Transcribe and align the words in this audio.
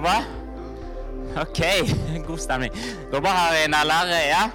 det 0.00 0.08
bra? 0.08 0.22
OK, 1.42 1.60
god 2.26 2.40
stemning. 2.40 2.70
Går 3.10 3.12
det 3.12 3.20
bra 3.20 3.30
her 3.30 3.64
inne, 3.64 3.80
eller? 3.80 4.12
Ja? 4.28 4.50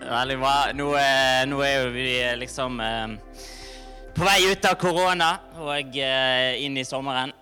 Veldig 0.00 0.38
bra. 0.40 0.54
Nå, 0.74 0.86
eh, 0.96 1.42
nå 1.50 1.60
er 1.64 1.90
vi 1.92 2.06
eh, 2.22 2.36
liksom 2.40 2.80
eh, 2.80 3.12
på 4.16 4.24
vei 4.24 4.38
ut 4.48 4.64
av 4.64 4.78
korona 4.80 5.30
og 5.60 5.98
inn 6.00 6.78
i 6.80 6.84
sommeren. 6.86 7.34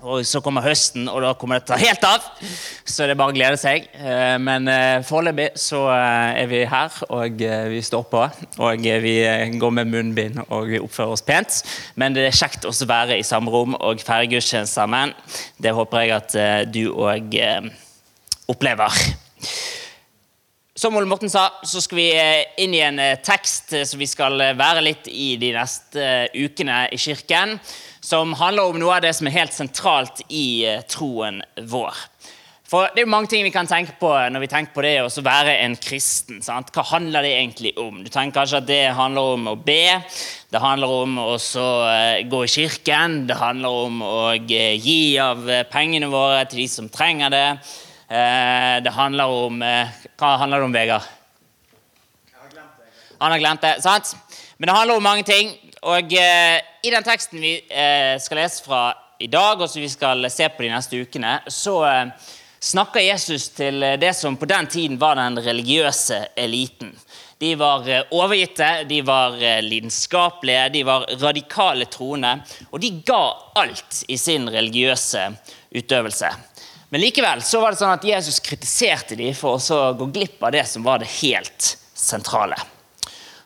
Og 0.00 0.24
så 0.24 0.40
kommer 0.40 0.64
høsten, 0.64 1.08
og 1.12 1.20
da 1.20 1.34
kommer 1.36 1.58
det 1.58 1.66
til 1.66 1.74
å 1.74 1.76
ta 1.76 1.80
helt 1.82 2.04
av. 2.08 2.28
Så 2.88 3.04
det 3.04 3.12
er 3.12 3.18
bare 3.20 3.34
å 3.34 3.36
glede 3.36 3.58
seg. 3.60 3.88
Eh, 4.00 4.36
Men 4.40 4.68
eh, 4.72 5.02
foreløpig 5.04 5.50
så 5.60 5.82
eh, 5.92 6.40
er 6.40 6.48
vi 6.48 6.62
her, 6.68 6.96
og 7.12 7.44
vi 7.74 7.82
står 7.84 8.06
på. 8.08 8.22
Og 8.64 8.86
vi 9.04 9.14
går 9.60 9.74
med 9.76 9.92
munnbind 9.92 10.40
og 10.48 10.70
vi 10.72 10.80
oppfører 10.80 11.16
oss 11.16 11.24
pent. 11.26 11.60
Men 12.00 12.16
det 12.16 12.26
er 12.30 12.38
kjekt 12.38 12.64
å 12.64 12.72
være 12.72 13.18
i 13.20 13.26
samme 13.26 13.52
rom 13.52 13.76
og 13.76 14.00
feire 14.04 14.30
gudstjeneste 14.32 14.80
sammen. 14.80 15.12
Det 15.60 15.74
håper 15.76 16.06
jeg 16.06 16.16
at 16.16 16.38
du 16.72 16.84
òg 16.94 17.36
opplever. 18.48 19.04
Som 20.80 20.96
Ole 20.96 21.04
Morten 21.04 21.28
sa, 21.28 21.42
så 21.62 21.80
skal 21.84 21.98
vi 21.98 22.06
eh, 22.16 22.46
inn 22.64 22.72
i 22.72 22.78
en 22.80 22.96
eh, 23.04 23.18
tekst 23.20 23.74
eh, 23.76 23.82
som 23.84 24.00
vi 24.00 24.06
skal 24.08 24.40
være 24.56 24.80
litt 24.80 25.10
i 25.12 25.34
de 25.36 25.50
neste 25.52 26.06
ukene 26.32 26.86
i 26.88 26.96
kirken, 26.96 27.58
som 28.00 28.32
handler 28.40 28.70
om 28.70 28.78
noe 28.80 28.94
av 28.94 29.02
det 29.04 29.10
som 29.12 29.28
er 29.28 29.34
helt 29.34 29.52
sentralt 29.52 30.22
i 30.32 30.64
troen 30.88 31.42
vår. 31.68 31.98
For 32.70 32.88
Det 32.94 33.02
er 33.02 33.04
jo 33.04 33.10
mange 33.12 33.28
ting 33.28 33.44
vi 33.44 33.52
kan 33.52 33.68
tenke 33.68 33.98
på 34.00 34.14
når 34.32 34.46
vi 34.46 34.48
tenker 34.54 34.72
på 34.72 34.86
det 34.86 34.94
å 35.04 35.26
være 35.26 35.58
en 35.66 35.76
kristen. 35.76 36.40
sant? 36.40 36.72
Hva 36.72 36.86
handler 36.94 37.28
det 37.28 37.34
egentlig 37.34 37.74
om? 37.76 38.00
Du 38.00 38.08
tenker 38.08 38.38
kanskje 38.40 38.62
at 38.62 38.70
det 38.72 38.80
handler 38.96 39.34
om 39.36 39.52
å 39.52 39.56
be, 39.60 40.00
det 40.48 40.64
handler 40.64 40.96
om 41.02 41.20
å 41.26 41.36
gå 42.32 42.42
i 42.46 42.54
kirken, 42.56 43.26
det 43.28 43.36
handler 43.36 43.84
om 43.84 44.00
å 44.00 44.32
gi 44.32 45.18
av 45.20 45.44
pengene 45.68 46.08
våre 46.08 46.40
til 46.48 46.64
de 46.64 46.68
som 46.72 46.88
trenger 46.88 47.36
det. 47.36 47.46
Eh, 48.10 48.82
Det 48.82 48.90
handler 48.90 49.26
om 49.26 49.62
eh, 49.62 49.88
Hva 50.18 50.36
handler 50.40 50.58
det 50.58 50.64
om, 50.66 50.72
Vegard? 50.74 51.02
Han 53.20 53.30
har 53.30 53.38
glemt 53.38 53.62
det, 53.62 53.76
sant? 53.84 54.16
Men 54.58 54.66
det 54.66 54.74
handler 54.74 54.96
om 54.96 55.04
mange 55.04 55.22
ting. 55.28 55.52
Og 55.86 56.14
eh, 56.18 56.58
i 56.82 56.90
den 56.90 57.04
teksten 57.06 57.38
vi 57.38 57.52
skal 58.18 58.40
lese 58.40 58.64
fra 58.64 58.80
i 59.20 59.28
dag, 59.30 59.60
og 59.60 59.68
som 59.68 59.82
vi 59.82 59.90
skal 59.92 60.24
se 60.32 60.48
på 60.48 60.64
de 60.64 60.72
neste 60.72 60.96
ukene, 61.04 61.34
så 61.52 61.76
snakker 62.60 63.04
Jesus 63.04 63.50
til 63.52 63.84
det 64.00 64.14
som 64.16 64.38
på 64.40 64.48
den 64.48 64.66
tiden 64.72 64.96
var 64.98 65.20
den 65.20 65.36
religiøse 65.44 66.22
eliten. 66.40 66.94
De 67.40 67.52
var 67.60 67.84
overgitte, 68.16 68.70
de 68.88 69.02
var 69.04 69.36
lidenskapelige, 69.60 70.68
de 70.72 70.86
var 70.88 71.04
radikale 71.20 71.84
troende, 71.92 72.38
og 72.72 72.80
de 72.80 72.94
ga 73.04 73.22
alt 73.60 74.02
i 74.08 74.16
sin 74.16 74.48
religiøse 74.48 75.28
utøvelse. 75.76 76.32
Men 76.90 77.04
likevel 77.04 77.42
så 77.46 77.60
var 77.62 77.72
det 77.72 77.80
sånn 77.80 77.94
at 77.94 78.04
Jesus 78.06 78.40
kritiserte 78.42 79.18
dem 79.18 79.34
for 79.38 79.62
å 79.62 79.94
gå 79.94 80.10
glipp 80.10 80.42
av 80.42 80.54
det 80.56 80.66
som 80.66 80.82
var 80.86 81.02
det 81.02 81.10
helt 81.20 81.76
sentrale. 81.94 82.58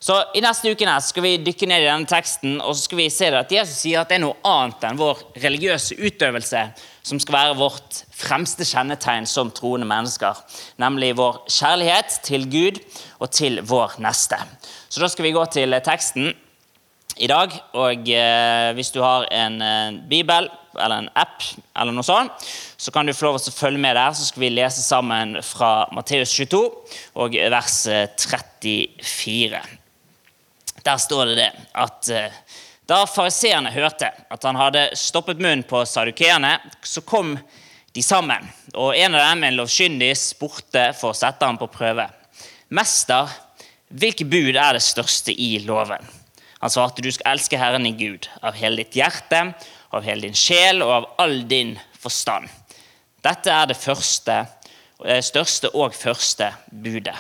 Så 0.05 0.19
I 0.37 0.43
neste 0.45 0.69
uke 0.69 0.95
skal 1.01 1.25
vi 1.25 1.39
dykke 1.41 1.67
ned 1.69 1.81
i 1.81 1.87
denne 1.89 2.09
teksten 2.09 2.59
og 2.59 2.75
så 2.75 2.83
skal 2.83 2.99
vi 2.99 3.07
se 3.13 3.31
at 3.33 3.53
Jesus 3.53 3.79
sier 3.87 4.03
at 4.03 4.11
det 4.11 4.19
er 4.19 4.25
noe 4.27 4.37
annet 4.45 4.83
enn 4.85 5.01
vår 5.01 5.23
religiøse 5.41 5.97
utøvelse 5.97 6.65
som 7.05 7.21
skal 7.21 7.37
være 7.39 7.57
vårt 7.57 8.03
fremste 8.13 8.67
kjennetegn 8.69 9.25
som 9.29 9.53
troende 9.53 9.89
mennesker. 9.89 10.37
Nemlig 10.81 11.15
vår 11.17 11.41
kjærlighet 11.49 12.19
til 12.25 12.45
Gud 12.53 12.81
og 13.17 13.33
til 13.33 13.63
vår 13.65 13.97
neste. 14.05 14.41
Så 14.89 15.01
Da 15.01 15.09
skal 15.09 15.25
vi 15.29 15.37
gå 15.37 15.45
til 15.53 15.77
teksten 15.85 16.35
i 17.17 17.29
dag. 17.29 17.53
Og 17.73 18.09
eh, 18.09 18.73
hvis 18.77 18.93
du 18.93 19.01
har 19.05 19.29
en 19.33 19.61
eh, 19.63 20.01
bibel 20.09 20.53
eller 20.81 21.05
en 21.05 21.11
app, 21.15 21.43
eller 21.79 21.95
noe 21.95 22.07
sånt, 22.07 22.45
så 22.77 22.93
kan 22.95 23.07
du 23.07 23.15
få 23.15 23.29
lov 23.29 23.41
til 23.43 23.53
å 23.53 23.57
følge 23.57 23.83
med 23.83 23.97
der. 23.99 24.15
Så 24.17 24.29
skal 24.31 24.45
vi 24.45 24.53
lese 24.55 24.85
sammen 24.85 25.39
fra 25.45 25.73
Matteus 25.95 26.35
22 26.35 26.63
og 27.23 27.39
vers 27.55 27.79
eh, 27.91 28.07
34. 28.19 29.63
Der 30.85 31.01
står 31.01 31.33
det 31.33 31.37
det 31.41 31.51
at 31.81 32.11
eh, 32.13 32.41
da 32.85 33.05
fariseerne 33.09 33.73
hørte 33.73 34.11
at 34.13 34.43
han 34.45 34.59
hadde 34.61 34.91
stoppet 34.99 35.41
munnen 35.41 35.65
på 35.65 35.81
sadukeerne, 35.89 36.59
så 36.85 37.01
kom 37.01 37.33
de 37.95 38.03
sammen. 38.05 38.45
Og 38.75 38.93
en 38.99 39.15
av 39.15 39.31
dem, 39.31 39.47
en 39.47 39.57
lovkyndig, 39.57 40.11
spurte 40.19 40.91
for 40.99 41.15
å 41.15 41.17
sette 41.17 41.49
ham 41.49 41.57
på 41.61 41.71
prøve. 41.73 42.05
Mester, 42.75 43.31
hvilke 43.89 44.27
bud 44.29 44.59
er 44.59 44.77
det 44.77 44.83
største 44.85 45.33
i 45.33 45.57
loven? 45.65 46.03
Han 46.65 46.73
svarte, 46.73 47.05
du 47.05 47.11
skal 47.13 47.35
elske 47.35 47.61
Herren 47.61 47.87
i 47.87 47.95
Gud 47.97 48.29
av 48.41 48.57
hele 48.59 48.83
ditt 48.83 48.97
hjerte, 48.97 49.51
av 49.95 50.05
hele 50.07 50.29
din 50.29 50.37
sjel 50.37 50.83
og 50.85 50.93
av 50.93 51.09
all 51.25 51.41
din 51.49 51.75
forstand. 51.99 52.49
Dette 53.25 53.53
er 53.53 53.71
det 53.71 53.79
første, 53.81 54.47
eh, 55.05 55.23
største 55.23 55.71
og 55.75 55.95
første 55.95 56.53
budet. 56.71 57.17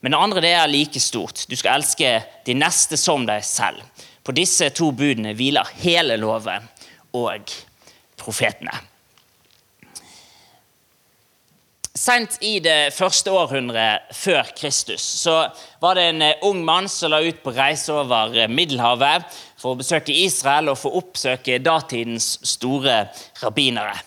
Men 0.00 0.12
det 0.12 0.18
andre 0.18 0.40
det 0.40 0.52
er 0.56 0.66
like 0.66 1.00
stort. 1.00 1.44
Du 1.48 1.56
skal 1.56 1.80
elske 1.80 2.24
de 2.44 2.54
neste 2.54 2.96
som 2.96 3.26
deg 3.26 3.44
selv. 3.44 3.82
På 4.24 4.32
disse 4.32 4.70
to 4.70 4.90
budene 4.92 5.34
hviler 5.36 5.68
hele 5.82 6.16
loven 6.16 6.68
og 7.12 7.52
profetene. 8.16 8.72
Sent 12.00 12.38
i 12.40 12.54
det 12.64 12.94
første 12.96 13.28
århundret 13.28 14.08
før 14.16 14.46
Kristus 14.56 15.02
så 15.20 15.34
var 15.82 15.98
det 15.98 16.06
en 16.08 16.22
eh, 16.24 16.46
ung 16.48 16.62
mann 16.64 16.88
som 16.88 17.12
la 17.12 17.18
ut 17.20 17.42
på 17.44 17.52
reise 17.52 17.92
over 17.92 18.32
eh, 18.40 18.48
Middelhavet 18.48 19.26
for 19.60 19.74
å 19.74 19.80
besøke 19.82 20.14
Israel 20.16 20.72
og 20.72 20.78
for 20.80 20.94
å 20.94 21.02
oppsøke 21.02 21.58
datidens 21.60 22.38
store 22.54 23.02
rabbinere. 23.42 23.98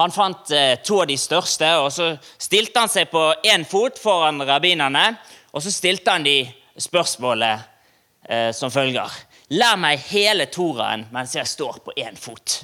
Han 0.00 0.16
fant 0.16 0.48
eh, 0.56 0.78
to 0.80 1.02
av 1.02 1.10
de 1.12 1.18
største, 1.20 1.68
og 1.76 1.90
så 1.92 2.14
stilte 2.40 2.80
han 2.80 2.92
seg 2.92 3.12
på 3.12 3.28
én 3.44 3.68
fot 3.68 4.00
foran 4.00 4.40
rabbinerne. 4.40 5.04
Og 5.52 5.64
så 5.64 5.72
stilte 5.72 6.16
han 6.16 6.24
de 6.24 6.38
spørsmålet 6.80 7.68
eh, 8.32 8.50
som 8.56 8.72
følger. 8.72 9.12
Lær 9.60 9.76
meg 9.80 10.08
hele 10.08 10.48
Toraen 10.48 11.04
mens 11.12 11.36
jeg 11.36 11.52
står 11.52 11.82
på 11.84 12.00
én 12.00 12.16
fot. 12.16 12.62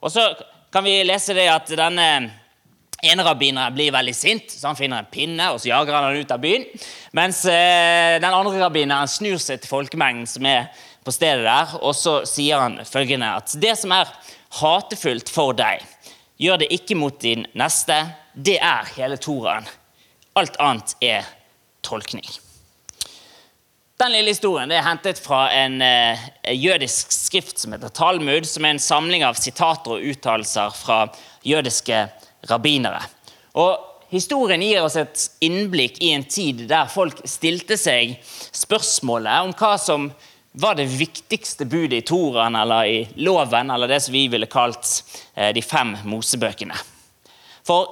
Og 0.00 0.08
så 0.08 0.30
kan 0.72 0.88
vi 0.88 1.02
lese 1.04 1.36
det 1.36 1.50
at 1.52 1.68
denne 1.76 2.12
ene 3.02 3.24
rabbineren 3.24 3.74
blir 3.74 3.92
veldig 3.94 4.14
sint, 4.16 4.52
så 4.52 4.70
han 4.70 4.78
finner 4.78 5.02
en 5.02 5.10
pinne 5.12 5.46
og 5.52 5.60
så 5.62 5.70
jager 5.70 5.96
han 5.96 6.10
den 6.10 6.24
ut 6.24 6.34
av 6.34 6.42
byen. 6.42 6.66
Mens 7.16 7.42
eh, 7.48 8.18
den 8.20 8.30
andre 8.30 8.60
rabbineren 8.60 9.10
snur 9.10 9.40
seg 9.40 9.62
til 9.62 9.72
folkemengden 9.72 10.28
som 10.28 10.48
er 10.48 10.68
på 11.04 11.14
stedet 11.14 11.46
der, 11.46 11.78
og 11.80 11.94
så 11.96 12.20
sier 12.28 12.60
han 12.60 12.80
følgende 12.84 13.32
at 13.40 13.54
det 13.60 13.72
som 13.80 13.94
er 13.96 14.10
hatefullt 14.60 15.32
for 15.32 15.56
deg, 15.56 15.80
gjør 16.40 16.60
det 16.62 16.70
ikke 16.76 16.98
mot 16.98 17.16
din 17.22 17.46
neste. 17.56 17.96
Det 18.34 18.58
er 18.60 18.92
hele 18.96 19.18
Toraen. 19.20 19.68
Alt 20.38 20.60
annet 20.62 20.94
er 21.04 21.26
tolkning. 21.84 22.26
Den 24.00 24.14
lille 24.14 24.32
historien 24.32 24.70
er 24.72 24.84
hentet 24.86 25.18
fra 25.20 25.42
en 25.52 25.82
eh, 25.84 26.20
jødisk 26.56 27.12
skrift 27.12 27.60
som 27.60 27.74
heter 27.74 27.92
Talmud, 27.92 28.46
som 28.48 28.64
er 28.64 28.72
en 28.72 28.80
samling 28.80 29.24
av 29.26 29.36
sitater 29.36 29.98
og 29.98 30.06
uttalelser 30.12 30.72
fra 30.72 31.02
jødiske 31.44 32.06
rabbinere. 32.48 33.02
Og 33.60 33.90
Historien 34.10 34.62
gir 34.62 34.82
oss 34.82 34.96
et 34.98 35.20
innblikk 35.46 36.00
i 36.02 36.08
en 36.16 36.24
tid 36.26 36.64
der 36.70 36.88
folk 36.90 37.20
stilte 37.30 37.76
seg 37.78 38.16
spørsmålet 38.26 39.46
om 39.46 39.52
hva 39.54 39.76
som 39.78 40.08
var 40.58 40.74
det 40.74 40.88
viktigste 40.90 41.68
budet 41.70 42.00
i 42.00 42.06
Toraen 42.08 42.56
eller 42.58 42.88
i 42.90 42.96
loven, 43.22 43.70
eller 43.70 43.86
det 43.86 44.00
som 44.02 44.16
vi 44.16 44.24
ville 44.32 44.50
kalt 44.50 44.88
eh, 45.36 45.52
de 45.54 45.62
fem 45.62 45.94
Mosebøkene. 46.10 46.74
For 47.62 47.86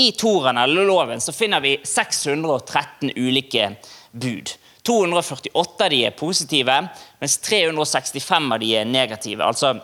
i 0.00 0.08
Toraen 0.16 0.56
eller 0.62 0.88
loven 0.88 1.20
så 1.20 1.36
finner 1.36 1.60
vi 1.60 1.74
613 1.84 3.12
ulike 3.16 3.74
bud. 4.12 4.54
248 4.88 5.84
av 5.84 5.92
de 5.92 6.00
er 6.08 6.16
positive, 6.16 6.78
mens 7.20 7.38
365 7.44 8.52
av 8.56 8.64
de 8.64 8.72
er 8.80 8.88
negative. 8.88 9.44
Altså 9.44 9.74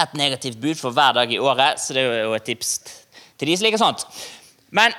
et 0.00 0.16
negativt 0.16 0.56
bud 0.56 0.80
for 0.80 0.96
hver 0.96 1.20
dag 1.20 1.28
i 1.28 1.40
året, 1.42 1.76
så 1.76 1.92
det 1.92 2.08
er 2.08 2.22
jo 2.24 2.36
et 2.38 2.48
tips 2.48 2.78
til 3.42 3.50
de 3.50 3.58
som 3.58 3.66
liker 3.66 3.82
sånt. 3.82 4.06
Men 4.70 4.94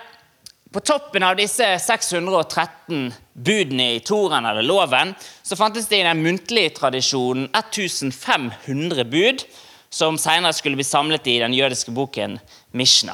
på 0.73 0.81
toppen 0.83 1.23
av 1.23 1.37
disse 1.37 1.65
613 1.79 3.11
budene 3.33 3.91
i 3.93 3.99
Toren 4.05 4.45
eller 4.49 4.65
loven, 4.65 5.13
så 5.43 5.55
fantes 5.55 5.87
det 5.87 6.01
i 6.01 6.07
den 6.07 6.23
muntlige 6.25 6.73
tradisjonen 6.79 7.45
1500 7.53 9.05
bud, 9.05 9.45
som 9.93 10.17
senere 10.17 10.55
skulle 10.57 10.79
bli 10.79 10.87
samlet 10.87 11.29
i 11.29 11.37
den 11.43 11.53
jødiske 11.53 11.93
boken 11.93 12.39
Mishna. 12.73 13.13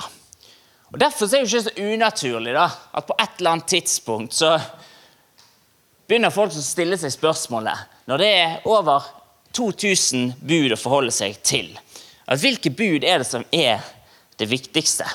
Og 0.89 0.97
Derfor 1.03 1.27
er 1.27 1.43
det 1.43 1.49
ikke 1.49 1.65
så 1.67 1.75
unaturlig 1.83 2.55
da, 2.55 2.69
at 2.95 3.05
på 3.05 3.17
et 3.19 3.35
eller 3.37 3.57
annet 3.57 3.69
tidspunkt 3.75 4.33
så 4.39 4.55
begynner 6.07 6.33
folk 6.33 6.55
å 6.55 6.63
stille 6.63 6.97
seg 6.97 7.13
spørsmålet, 7.13 7.83
når 8.09 8.23
det 8.23 8.29
er 8.39 8.55
over 8.71 9.05
2000 9.53 10.31
bud 10.39 10.73
å 10.73 10.79
forholde 10.79 11.13
seg 11.13 11.37
til, 11.45 11.73
at 12.25 12.39
hvilke 12.41 12.71
bud 12.71 13.03
er 13.03 13.21
det 13.21 13.27
som 13.27 13.43
er 13.51 13.83
det 14.39 14.47
viktigste? 14.49 15.07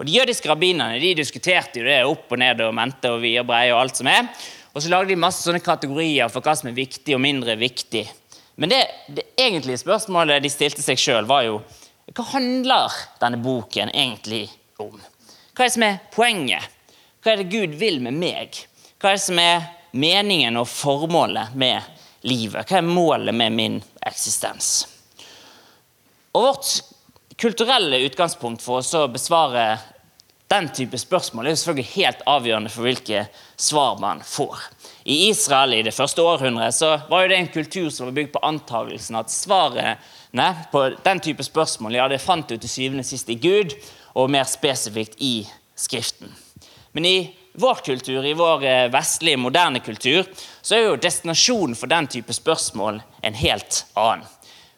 Og 0.00 0.06
De 0.08 0.14
jødiske 0.16 0.48
rabbinerne 0.48 1.00
de 1.00 1.12
diskuterte 1.18 1.82
jo 1.82 1.84
det 1.84 1.98
opp 2.08 2.32
og 2.32 2.40
ned 2.40 2.62
og 2.64 2.72
mente 2.74 3.10
og 3.12 3.20
vide 3.20 3.42
og 3.42 3.50
breie 3.50 3.74
og 3.74 3.82
alt 3.82 4.00
som 4.00 4.08
er. 4.08 4.30
Og 4.72 4.80
så 4.80 4.88
lagde 4.88 5.12
de 5.12 5.20
masse 5.20 5.44
sånne 5.44 5.60
kategorier 5.60 6.30
for 6.32 6.44
hva 6.44 6.54
som 6.56 6.70
er 6.70 6.78
viktig 6.78 7.16
og 7.16 7.20
mindre 7.20 7.58
viktig. 7.60 8.06
Men 8.60 8.72
det, 8.72 8.80
det 9.12 9.26
egentlige 9.40 9.82
spørsmålet 9.82 10.42
de 10.42 10.52
stilte 10.52 10.84
seg 10.84 10.98
sjøl, 11.00 11.28
var 11.28 11.44
jo 11.46 11.60
hva 12.10 12.24
handler 12.32 12.96
denne 13.20 13.38
boken 13.44 13.92
egentlig 13.94 14.46
om? 14.82 14.96
Hva 15.54 15.64
er 15.64 15.68
det 15.68 15.74
som 15.76 15.84
er 15.86 16.00
poenget? 16.14 16.64
Hva 17.20 17.34
er 17.34 17.42
det 17.42 17.52
Gud 17.52 17.76
vil 17.78 18.00
med 18.02 18.16
meg? 18.18 18.56
Hva 18.98 19.12
er 19.12 19.18
det 19.18 19.24
som 19.26 19.38
er 19.38 19.68
meningen 19.92 20.56
og 20.58 20.68
formålet 20.70 21.54
med 21.60 22.00
livet? 22.26 22.64
Hva 22.66 22.80
er 22.80 22.88
målet 22.88 23.36
med 23.36 23.54
min 23.54 23.78
eksistens? 24.08 24.88
Og 26.32 26.46
Vårt 26.46 26.72
kulturelle 27.40 28.02
utgangspunkt 28.04 28.62
for 28.62 28.84
å 28.84 29.06
besvare 29.08 29.78
den 30.50 30.66
type 30.74 30.98
spørsmål 30.98 31.46
er 31.46 31.54
selvfølgelig 31.56 31.92
helt 31.94 32.22
avgjørende 32.28 32.72
for 32.74 32.84
hvilke 32.84 33.20
svar 33.60 34.00
man 34.02 34.18
får. 34.26 34.58
I 35.06 35.28
Israel 35.28 35.76
i 35.76 35.84
det 35.86 35.94
første 35.94 36.24
århundret 36.26 36.74
så 36.74 36.96
var 37.10 37.28
det 37.30 37.38
en 37.38 37.52
kultur 37.54 37.86
som 37.94 38.08
var 38.08 38.16
bygd 38.18 38.32
på 38.34 38.42
antagelsen 38.48 39.18
at 39.20 39.30
svarene 39.30 39.96
på 40.72 40.82
den 41.06 41.22
type 41.22 41.46
spørsmål 41.46 42.00
ja, 42.00 42.08
det 42.10 42.18
fant 42.22 42.50
du 42.50 42.56
til 42.58 42.72
syvende 42.72 43.06
og 43.06 43.10
sist 43.12 43.30
i 43.30 43.38
Gud, 43.38 43.76
og 44.18 44.30
mer 44.34 44.44
spesifikt 44.50 45.14
i 45.22 45.46
Skriften. 45.78 46.34
Men 46.92 47.06
i 47.06 47.16
vår 47.54 47.78
kultur, 47.86 48.26
i 48.26 48.34
vår 48.34 48.64
eh, 48.66 48.88
vestlige, 48.92 49.38
moderne 49.38 49.80
kultur, 49.80 50.26
så 50.60 50.74
er 50.76 50.82
jo 50.84 50.98
destinasjonen 51.00 51.78
for 51.78 51.90
den 51.90 52.10
type 52.10 52.34
spørsmål 52.34 52.98
en 53.22 53.38
helt 53.38 53.84
annen. 53.94 54.26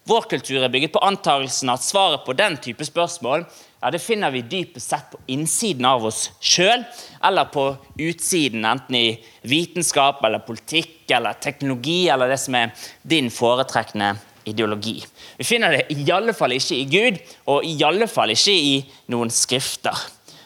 Vår 0.03 0.25
kultur 0.27 0.59
er 0.59 0.71
bygget 0.71 0.91
på 0.91 1.01
antagelsen 1.05 1.71
at 1.71 1.83
svaret 1.83 2.25
på 2.25 2.35
den 2.35 2.57
type 2.59 2.83
spørsmål 2.83 3.45
ja, 3.83 3.91
det 3.91 4.01
finner 4.03 4.31
vi 4.31 4.41
dypest 4.47 4.91
sett 4.91 5.09
på 5.11 5.19
innsiden 5.31 5.85
av 5.87 6.05
oss 6.07 6.29
sjøl, 6.43 6.85
eller 7.23 7.49
på 7.51 7.65
utsiden, 7.99 8.63
enten 8.67 8.95
i 8.95 9.07
vitenskap 9.47 10.23
eller 10.23 10.43
politikk 10.43 11.11
eller 11.11 11.39
teknologi 11.43 12.07
eller 12.11 12.31
det 12.31 12.39
som 12.39 12.55
er 12.55 12.71
din 13.03 13.27
foretrekkende 13.31 14.13
ideologi. 14.47 14.97
Vi 15.39 15.47
finner 15.47 15.75
det 15.75 15.95
i 15.95 16.07
alle 16.11 16.35
fall 16.35 16.55
ikke 16.55 16.79
i 16.79 16.87
Gud, 16.91 17.19
og 17.51 17.67
i 17.67 17.75
alle 17.83 18.07
fall 18.11 18.31
ikke 18.35 18.55
i 18.55 18.73
noen 19.11 19.31
skrifter. 19.31 19.99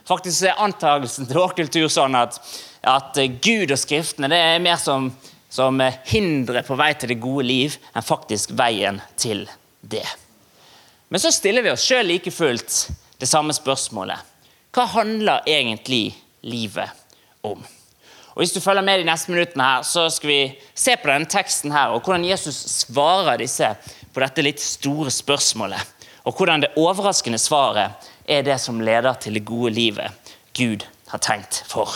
Faktisk 0.08 0.48
er 0.48 0.62
antakelsen 0.64 1.30
til 1.30 1.42
vår 1.42 1.58
kultur 1.58 1.90
sånn 1.92 2.18
at, 2.18 2.38
at 2.86 3.18
Gud 3.42 3.74
og 3.74 3.82
skriftene 3.82 4.30
det 4.32 4.42
er 4.54 4.62
mer 4.64 4.78
som, 4.82 5.10
som 5.50 5.80
hindrer 6.06 6.66
på 6.68 6.76
vei 6.80 6.92
til 6.94 7.14
det 7.14 7.22
gode 7.24 7.46
liv 7.48 7.78
enn 7.94 8.06
faktisk 8.06 8.52
veien 8.58 9.02
til 9.20 9.46
det. 9.82 10.06
Men 11.08 11.24
så 11.24 11.32
stiller 11.32 11.64
vi 11.64 11.72
oss 11.72 11.86
sjøl 11.88 12.08
like 12.10 12.32
fullt 12.32 12.88
det 13.18 13.30
samme 13.30 13.56
spørsmålet. 13.56 14.20
Hva 14.76 14.86
handler 14.92 15.48
egentlig 15.48 16.12
livet 16.46 16.92
om? 17.42 17.64
Og 18.38 18.44
Hvis 18.44 18.54
du 18.54 18.60
følger 18.62 18.86
med 18.86 19.00
de 19.00 19.08
neste 19.08 19.32
minuttene, 19.32 19.64
her, 19.64 19.82
så 19.82 20.10
skal 20.14 20.30
vi 20.30 20.42
se 20.76 20.94
på 21.02 21.10
denne 21.10 21.26
teksten 21.26 21.72
her, 21.74 21.96
og 21.96 22.04
hvordan 22.06 22.28
Jesus 22.28 22.60
svarer 22.84 23.40
disse 23.42 23.72
på 24.14 24.22
dette 24.22 24.46
litt 24.46 24.62
store 24.62 25.10
spørsmålet. 25.10 25.82
Og 26.28 26.36
hvordan 26.38 26.62
det 26.62 26.76
overraskende 26.78 27.40
svaret 27.42 28.10
er 28.28 28.44
det 28.46 28.60
som 28.62 28.84
leder 28.84 29.18
til 29.18 29.40
det 29.40 29.46
gode 29.48 29.72
livet 29.74 30.34
Gud 30.54 30.86
har 31.08 31.24
tenkt 31.24 31.64
for 31.66 31.90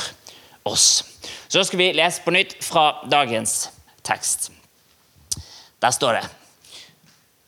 oss. 0.63 1.11
Så 1.51 1.65
skal 1.68 1.77
vi 1.77 1.94
lese 1.94 2.21
på 2.24 2.31
nytt 2.31 2.53
fra 2.63 3.03
dagens 3.12 3.69
tekst. 4.07 4.51
Der 5.83 5.92
står 5.92 6.13
det 6.13 6.30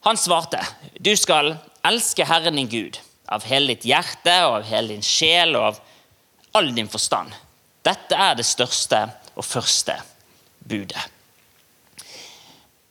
Han 0.04 0.18
svarte, 0.20 0.60
du 1.00 1.16
skal 1.16 1.54
elske 1.88 2.26
Herren 2.28 2.60
din 2.60 2.68
Gud 2.68 3.00
av 3.32 3.46
hele 3.48 3.72
ditt 3.72 3.86
hjerte 3.88 4.34
og 4.44 4.58
av 4.58 4.66
hele 4.68 4.92
din 4.92 5.06
sjel 5.08 5.56
og 5.56 5.70
av 5.70 5.80
all 6.60 6.68
din 6.76 6.92
forstand. 6.92 7.32
Dette 7.88 8.20
er 8.20 8.36
det 8.36 8.44
største 8.44 9.00
og 9.40 9.48
første 9.48 9.96
budet. 10.60 11.00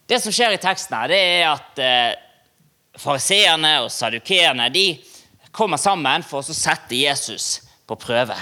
Det 0.08 0.16
som 0.24 0.32
skjer 0.32 0.56
i 0.56 0.62
teksten, 0.64 0.96
her, 0.96 1.12
det 1.12 1.20
er 1.20 1.44
at 1.50 1.84
eh, 1.84 2.16
fariseerne 2.96 3.74
og 3.84 3.92
sadukeerne 3.92 4.72
kommer 5.52 5.76
sammen 5.76 6.24
for 6.24 6.40
å 6.40 6.56
sette 6.56 6.96
Jesus 6.96 7.58
på 7.84 8.00
prøve. 8.00 8.40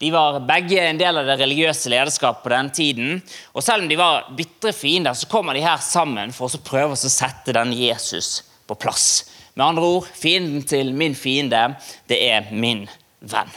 De 0.00 0.08
var 0.10 0.38
begge 0.48 0.80
en 0.80 0.96
del 0.96 1.18
av 1.20 1.26
det 1.28 1.34
religiøse 1.42 1.90
lederskapet 1.92 2.40
på 2.40 2.50
den 2.54 2.68
tiden. 2.72 3.18
Og 3.52 3.60
selv 3.60 3.84
om 3.84 3.90
de 3.90 3.98
var 4.00 4.30
bitre 4.32 4.72
fiender, 4.72 5.12
så 5.12 5.28
kommer 5.28 5.52
de 5.52 5.60
her 5.60 5.76
sammen 5.84 6.32
for 6.32 6.48
å 6.48 6.60
prøve 6.64 6.96
å 6.96 7.10
sette 7.12 7.52
den 7.52 7.74
Jesus 7.76 8.38
på 8.64 8.78
plass. 8.80 9.26
Med 9.52 9.66
andre 9.66 9.90
ord, 9.98 10.08
fienden 10.16 10.64
til 10.64 10.94
min 10.96 11.12
fiende, 11.12 11.66
det 12.08 12.16
er 12.30 12.48
min 12.48 12.86
venn. 13.20 13.52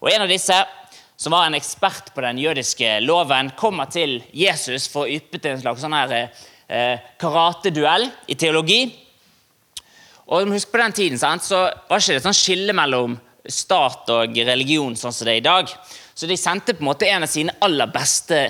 Og 0.00 0.08
En 0.14 0.24
av 0.24 0.32
disse, 0.32 0.56
som 1.20 1.36
var 1.36 1.44
en 1.44 1.58
ekspert 1.60 2.08
på 2.14 2.24
den 2.24 2.40
jødiske 2.40 2.96
loven, 3.04 3.52
kommer 3.60 3.92
til 3.92 4.22
Jesus 4.32 4.88
for 4.88 5.04
å 5.04 5.12
yppe 5.12 5.42
til 5.42 5.58
en 5.58 5.60
slags 5.60 5.84
sånn 5.84 5.98
her, 5.98 6.30
eh, 6.68 7.04
karateduell 7.20 8.08
i 8.28 8.34
teologi. 8.34 8.94
Og 10.26 10.48
husk 10.48 10.72
På 10.72 10.78
den 10.78 10.92
tiden 10.92 11.18
sant, 11.18 11.42
så 11.42 11.68
var 11.88 11.98
det 11.98 12.04
ikke 12.06 12.16
et 12.16 12.22
sånn 12.32 12.40
skille 12.40 12.72
mellom 12.72 13.20
stat 13.48 14.10
og 14.12 14.38
religion 14.46 14.96
sånn 14.96 15.14
som 15.14 15.28
det 15.28 15.36
er 15.36 15.42
i 15.42 15.46
dag. 15.46 15.72
Så 16.14 16.28
de 16.28 16.36
sendte 16.40 16.74
på 16.74 16.84
en 16.84 16.90
måte 16.90 17.08
en 17.10 17.26
av 17.26 17.30
sine 17.30 17.54
aller 17.64 17.90
beste 17.92 18.40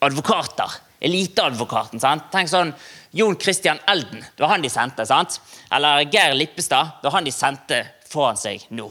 advokater. 0.00 0.78
Eliteadvokaten. 1.00 2.00
sant? 2.00 2.28
Tenk 2.32 2.48
sånn, 2.48 2.72
Jon 3.16 3.36
Christian 3.40 3.80
Elden, 3.88 4.20
det 4.20 4.42
var 4.42 4.54
han 4.54 4.62
de 4.62 4.70
sendte. 4.70 5.06
sant? 5.06 5.40
Eller 5.72 6.04
Geir 6.12 6.34
Lippestad, 6.34 7.00
det 7.00 7.08
var 7.08 7.18
han 7.18 7.24
de 7.24 7.32
sendte 7.32 7.80
foran 8.10 8.36
seg 8.36 8.66
nå. 8.76 8.88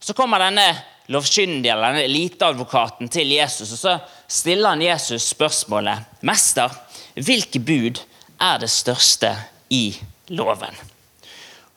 Så 0.00 0.14
kommer 0.16 0.42
denne 0.42 0.66
lovkyndige 1.10 1.72
eller 1.72 1.94
denne 1.94 2.06
eliteadvokaten 2.08 3.10
til 3.12 3.32
Jesus, 3.34 3.72
og 3.74 3.78
så 3.78 3.96
stiller 4.30 4.74
han 4.74 4.84
Jesus 4.84 5.30
spørsmålet 5.34 6.22
Mester, 6.26 6.70
hvilke 7.14 7.60
bud 7.60 8.00
er 8.40 8.62
det 8.62 8.70
største 8.72 9.34
i 9.74 9.90
loven? 10.30 10.89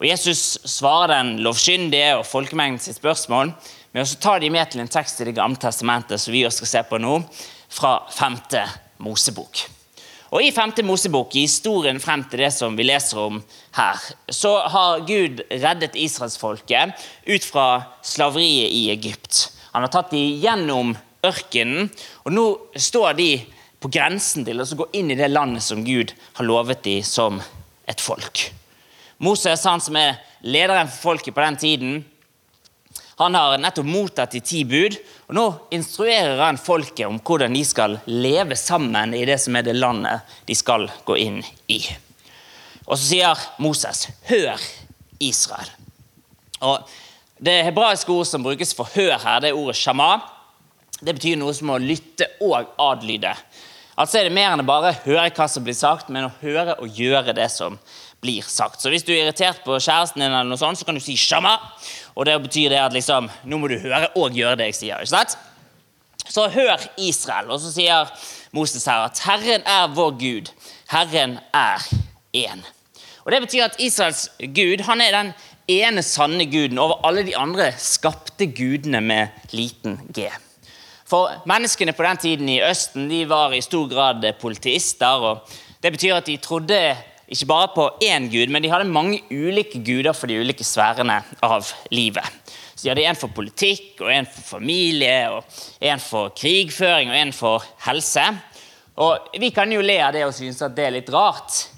Og 0.01 0.07
Jesus 0.09 0.57
svarer 0.65 1.13
den 1.13 1.35
lovkyndige 1.45 2.15
og 2.17 2.25
folkemengden 2.27 2.81
sitt 2.81 2.97
spørsmål 2.97 3.53
med 3.93 4.01
å 4.03 4.19
ta 4.21 4.39
de 4.41 4.49
med 4.53 4.71
til 4.71 4.81
en 4.81 4.91
tekst 4.91 5.21
i 5.21 5.29
Det 5.29 5.35
gamle 5.37 5.59
testamentet 5.61 6.21
som 6.21 6.33
vi 6.33 6.43
skal 6.49 6.69
se 6.69 6.81
på 6.89 6.99
nå, 7.01 7.19
fra 7.73 7.99
5. 8.13 8.37
Mosebok. 9.05 9.63
Og 10.33 10.41
I 10.41 10.49
5. 10.53 10.79
Mosebok, 10.85 11.35
i 11.37 11.45
historien 11.45 11.99
frem 12.01 12.23
til 12.25 12.41
det 12.41 12.49
som 12.55 12.73
vi 12.77 12.87
leser 12.87 13.19
om 13.21 13.37
her, 13.77 13.99
så 14.33 14.55
har 14.73 15.03
Gud 15.05 15.43
reddet 15.51 15.97
israelsfolket 15.99 16.97
ut 17.29 17.45
fra 17.45 17.67
slaveriet 18.01 18.73
i 18.73 18.87
Egypt. 18.93 19.51
Han 19.75 19.85
har 19.85 19.93
tatt 19.93 20.13
dem 20.13 20.41
gjennom 20.41 20.95
ørkenen, 21.23 21.91
og 22.25 22.33
nå 22.33 22.47
står 22.73 23.13
de 23.21 23.29
på 23.83 23.93
grensen 23.93 24.45
til 24.47 24.63
å 24.63 24.67
gå 24.79 24.89
inn 24.97 25.13
i 25.13 25.19
det 25.19 25.29
landet 25.29 25.65
som 25.65 25.85
Gud 25.85 26.15
har 26.39 26.49
lovet 26.49 26.81
dem 26.85 27.05
som 27.05 27.37
et 27.85 28.01
folk. 28.01 28.47
Moses, 29.23 29.63
han 29.63 29.81
som 29.81 29.95
er 29.95 30.17
lederen 30.43 30.89
for 30.91 31.13
folket 31.13 31.35
på 31.35 31.43
den 31.45 31.57
tiden, 31.59 31.93
han 33.15 33.35
har 33.37 33.59
nettopp 33.61 33.87
mottatt 33.87 34.33
de 34.33 34.41
ti 34.43 34.63
bud, 34.67 34.97
og 35.29 35.35
nå 35.37 35.43
instruerer 35.75 36.41
han 36.41 36.57
folket 36.59 37.05
om 37.07 37.19
hvordan 37.21 37.53
de 37.55 37.61
skal 37.67 37.99
leve 38.09 38.57
sammen 38.59 39.13
i 39.15 39.21
det 39.29 39.37
som 39.39 39.55
er 39.55 39.67
det 39.67 39.77
landet 39.77 40.35
de 40.49 40.57
skal 40.57 40.89
gå 41.05 41.17
inn 41.21 41.39
i. 41.71 41.79
Og 42.83 42.97
så 42.97 43.03
sier 43.05 43.45
Moses, 43.63 44.07
'Hør, 44.27 44.59
Israel'. 45.19 45.71
Og 46.61 46.89
Det 47.43 47.63
hebraiske 47.63 48.11
ordet 48.11 48.27
som 48.27 48.43
brukes 48.43 48.73
for 48.73 48.85
'hør' 48.85 49.23
her, 49.23 49.39
det 49.39 49.49
er 49.49 49.53
ordet 49.53 49.75
'shama'. 49.75 50.21
Det 50.99 51.15
betyr 51.15 51.35
noe 51.35 51.53
som 51.53 51.69
å 51.69 51.77
lytte 51.77 52.27
og 52.41 52.65
adlyde. 52.79 53.35
Altså 53.97 54.19
er 54.19 54.23
det 54.23 54.33
mer 54.33 54.53
enn 54.53 54.61
å 54.61 54.65
bare 54.65 54.95
høre 55.05 55.29
hva 55.29 55.47
som 55.49 55.63
blir 55.63 55.73
sagt, 55.73 56.09
men 56.09 56.25
å 56.25 56.31
høre 56.41 56.79
og 56.79 56.87
gjøre 56.87 57.35
det 57.35 57.51
som 57.51 57.79
blir 58.23 58.47
sagt. 58.47 58.81
Så 58.81 58.89
Hvis 58.89 59.03
du 59.05 59.11
er 59.13 59.25
irritert 59.25 59.61
på 59.65 59.75
kjæresten 59.77 60.23
din, 60.23 60.31
eller 60.31 60.47
noe 60.47 60.59
sånt, 60.59 60.79
så 60.79 60.87
kan 60.87 60.95
du 60.95 61.03
si 61.03 61.15
'shama'. 61.15 61.59
Og 62.15 62.25
Det 62.25 62.41
betyr 62.41 62.69
det 62.69 62.79
at 62.79 62.93
liksom, 62.93 63.29
nå 63.45 63.57
må 63.57 63.67
du 63.67 63.79
høre 63.79 64.07
og 64.15 64.31
gjøre 64.31 64.57
det 64.57 64.71
jeg 64.71 64.75
sier. 64.75 64.99
ikke 64.99 65.15
sant? 65.15 65.37
Så 66.29 66.47
hør 66.49 66.79
Israel. 66.97 67.51
Og 67.51 67.59
så 67.59 67.71
sier 67.73 68.09
Moses 68.51 68.85
her 68.85 69.05
at 69.05 69.19
Herren 69.25 69.65
er 69.65 69.87
vår 69.93 70.11
Gud. 70.19 70.51
Herren 70.89 71.39
er 71.53 71.83
én. 72.33 72.63
Og 73.25 73.31
Det 73.31 73.41
betyr 73.41 73.63
at 73.63 73.79
Israels 73.79 74.29
Gud 74.39 74.83
han 74.83 75.01
er 75.01 75.11
den 75.11 75.33
ene 75.67 76.03
sanne 76.03 76.45
guden 76.51 76.79
over 76.79 77.05
alle 77.07 77.23
de 77.23 77.37
andre 77.37 77.71
skapte 77.77 78.49
gudene 78.51 79.01
med 79.01 79.27
liten 79.51 79.99
g. 80.15 80.27
For 81.07 81.31
Menneskene 81.45 81.93
på 81.93 82.03
den 82.03 82.17
tiden 82.17 82.49
i 82.49 82.61
Østen 82.63 83.07
de 83.09 83.23
var 83.29 83.53
i 83.53 83.61
stor 83.61 83.87
grad 83.87 84.25
politister. 84.41 85.07
og 85.07 85.49
Det 85.83 85.91
betyr 85.91 86.15
at 86.15 86.25
de 86.25 86.37
trodde 86.37 86.95
ikke 87.33 87.49
bare 87.49 87.69
på 87.73 87.87
én 88.05 88.29
gud, 88.29 88.51
men 88.53 88.61
de 88.61 88.69
hadde 88.69 88.89
mange 88.93 89.21
ulike 89.31 89.81
guder 89.85 90.13
for 90.13 90.29
de 90.29 90.37
ulike 90.41 90.65
sfærene 90.65 91.19
av 91.43 91.69
livet. 91.93 92.25
Så 92.75 92.85
De 92.85 92.91
hadde 92.91 93.05
en 93.09 93.17
for 93.17 93.33
politikk, 93.33 94.01
og 94.01 94.11
en 94.11 94.27
for 94.29 94.57
familie, 94.57 95.29
og 95.31 95.43
en 95.81 96.01
for 96.03 96.33
krigføring 96.37 97.09
og 97.09 97.17
en 97.17 97.33
for 97.33 97.65
helse. 97.87 98.25
Og 99.01 99.39
Vi 99.39 99.49
kan 99.55 99.71
jo 99.71 99.81
le 99.81 99.97
av 100.03 100.13
det 100.13 100.25
og 100.27 100.33
synes 100.35 100.61
at 100.61 100.75
det 100.75 100.85
er 100.87 100.97
litt 100.99 101.09
rart, 101.13 101.69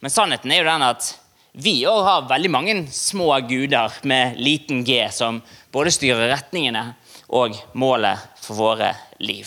men 0.00 0.10
sannheten 0.10 0.50
er 0.50 0.62
jo 0.62 0.70
den 0.70 0.86
at 0.88 1.12
vi 1.54 1.76
òg 1.86 2.00
har 2.02 2.24
veldig 2.26 2.50
mange 2.50 2.72
små 2.90 3.28
guder 3.46 3.92
med 4.02 4.40
liten 4.42 4.82
g, 4.84 5.04
som 5.14 5.38
både 5.70 5.92
styrer 5.94 6.32
retningene 6.32 6.96
og 7.30 7.54
målet 7.78 8.18
for 8.42 8.58
våre 8.58 8.90
liv. 9.22 9.46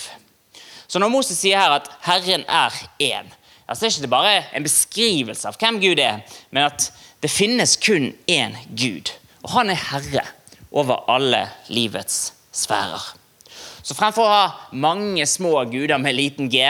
Så 0.88 1.02
når 1.04 1.12
Moses 1.12 1.42
sier 1.42 1.60
her 1.60 1.76
at 1.76 1.90
Herren 2.08 2.46
er 2.48 2.78
én, 3.04 3.28
altså 3.68 3.86
er 3.86 3.94
ikke 3.94 4.06
det 4.08 4.12
bare 4.12 4.34
en 4.56 4.66
beskrivelse 4.66 5.50
av 5.50 5.60
hvem 5.60 5.80
Gud 5.84 6.02
er, 6.02 6.24
men 6.52 6.70
at 6.70 6.90
det 7.24 7.32
finnes 7.34 7.76
kun 7.82 8.12
én 8.30 8.58
Gud. 8.78 9.12
Og 9.44 9.54
han 9.58 9.72
er 9.72 9.86
herre 9.92 10.26
over 10.72 11.06
alle 11.12 11.46
livets 11.72 12.34
sfærer. 12.56 13.14
Så 13.88 13.96
fremfor 13.96 14.28
å 14.28 14.34
ha 14.34 14.72
mange 14.76 15.24
små 15.30 15.54
guder 15.72 16.00
med 16.02 16.18
liten 16.18 16.50
g, 16.52 16.64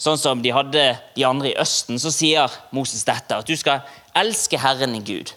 sånn 0.00 0.18
som 0.18 0.40
de 0.42 0.54
hadde 0.54 0.84
de 1.16 1.26
andre 1.28 1.52
i 1.52 1.58
Østen, 1.60 2.00
så 2.00 2.10
sier 2.14 2.52
Moses 2.74 3.04
dette, 3.06 3.36
at 3.36 3.48
du 3.48 3.54
skal 3.58 3.84
elske 4.18 4.60
Herren 4.60 4.96
i 4.96 5.04
Gud 5.04 5.34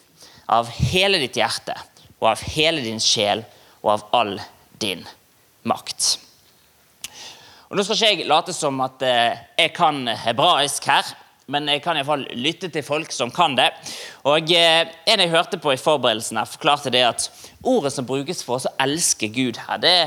av 0.48 0.69
hele 0.91 1.19
ditt 1.22 1.38
hjerte 1.39 1.75
og 2.22 2.31
av 2.31 2.45
hele 2.55 2.84
din 2.86 3.01
sjel 3.03 3.43
og 3.84 3.98
av 3.98 4.05
all 4.15 4.38
din 4.81 5.03
makt. 5.67 6.25
Og 7.69 7.77
Nå 7.77 7.84
skal 7.86 7.98
ikke 7.98 8.10
jeg 8.22 8.29
late 8.29 8.53
som 8.53 8.81
at 8.86 9.01
eh, 9.05 9.38
jeg 9.57 9.72
kan 9.74 10.03
hebraisk 10.22 10.86
her, 10.86 11.07
men 11.50 11.69
jeg 11.69 11.81
kan 11.86 11.98
iallfall 11.98 12.25
lytte 12.38 12.69
til 12.74 12.86
folk 12.86 13.13
som 13.13 13.31
kan 13.34 13.57
det. 13.57 13.72
Og 14.29 14.53
eh, 14.53 14.86
En 15.10 15.24
jeg 15.24 15.34
hørte 15.34 15.57
på 15.62 15.74
i 15.74 15.81
forberedelsen, 15.81 16.38
her, 16.38 16.50
forklarte 16.50 16.93
det 16.93 17.03
at 17.07 17.27
ordet 17.65 17.93
som 17.93 18.05
brukes 18.05 18.43
for 18.45 18.62
å 18.62 18.74
elske 18.86 19.31
Gud 19.34 19.57
her, 19.65 19.81
det 19.81 19.98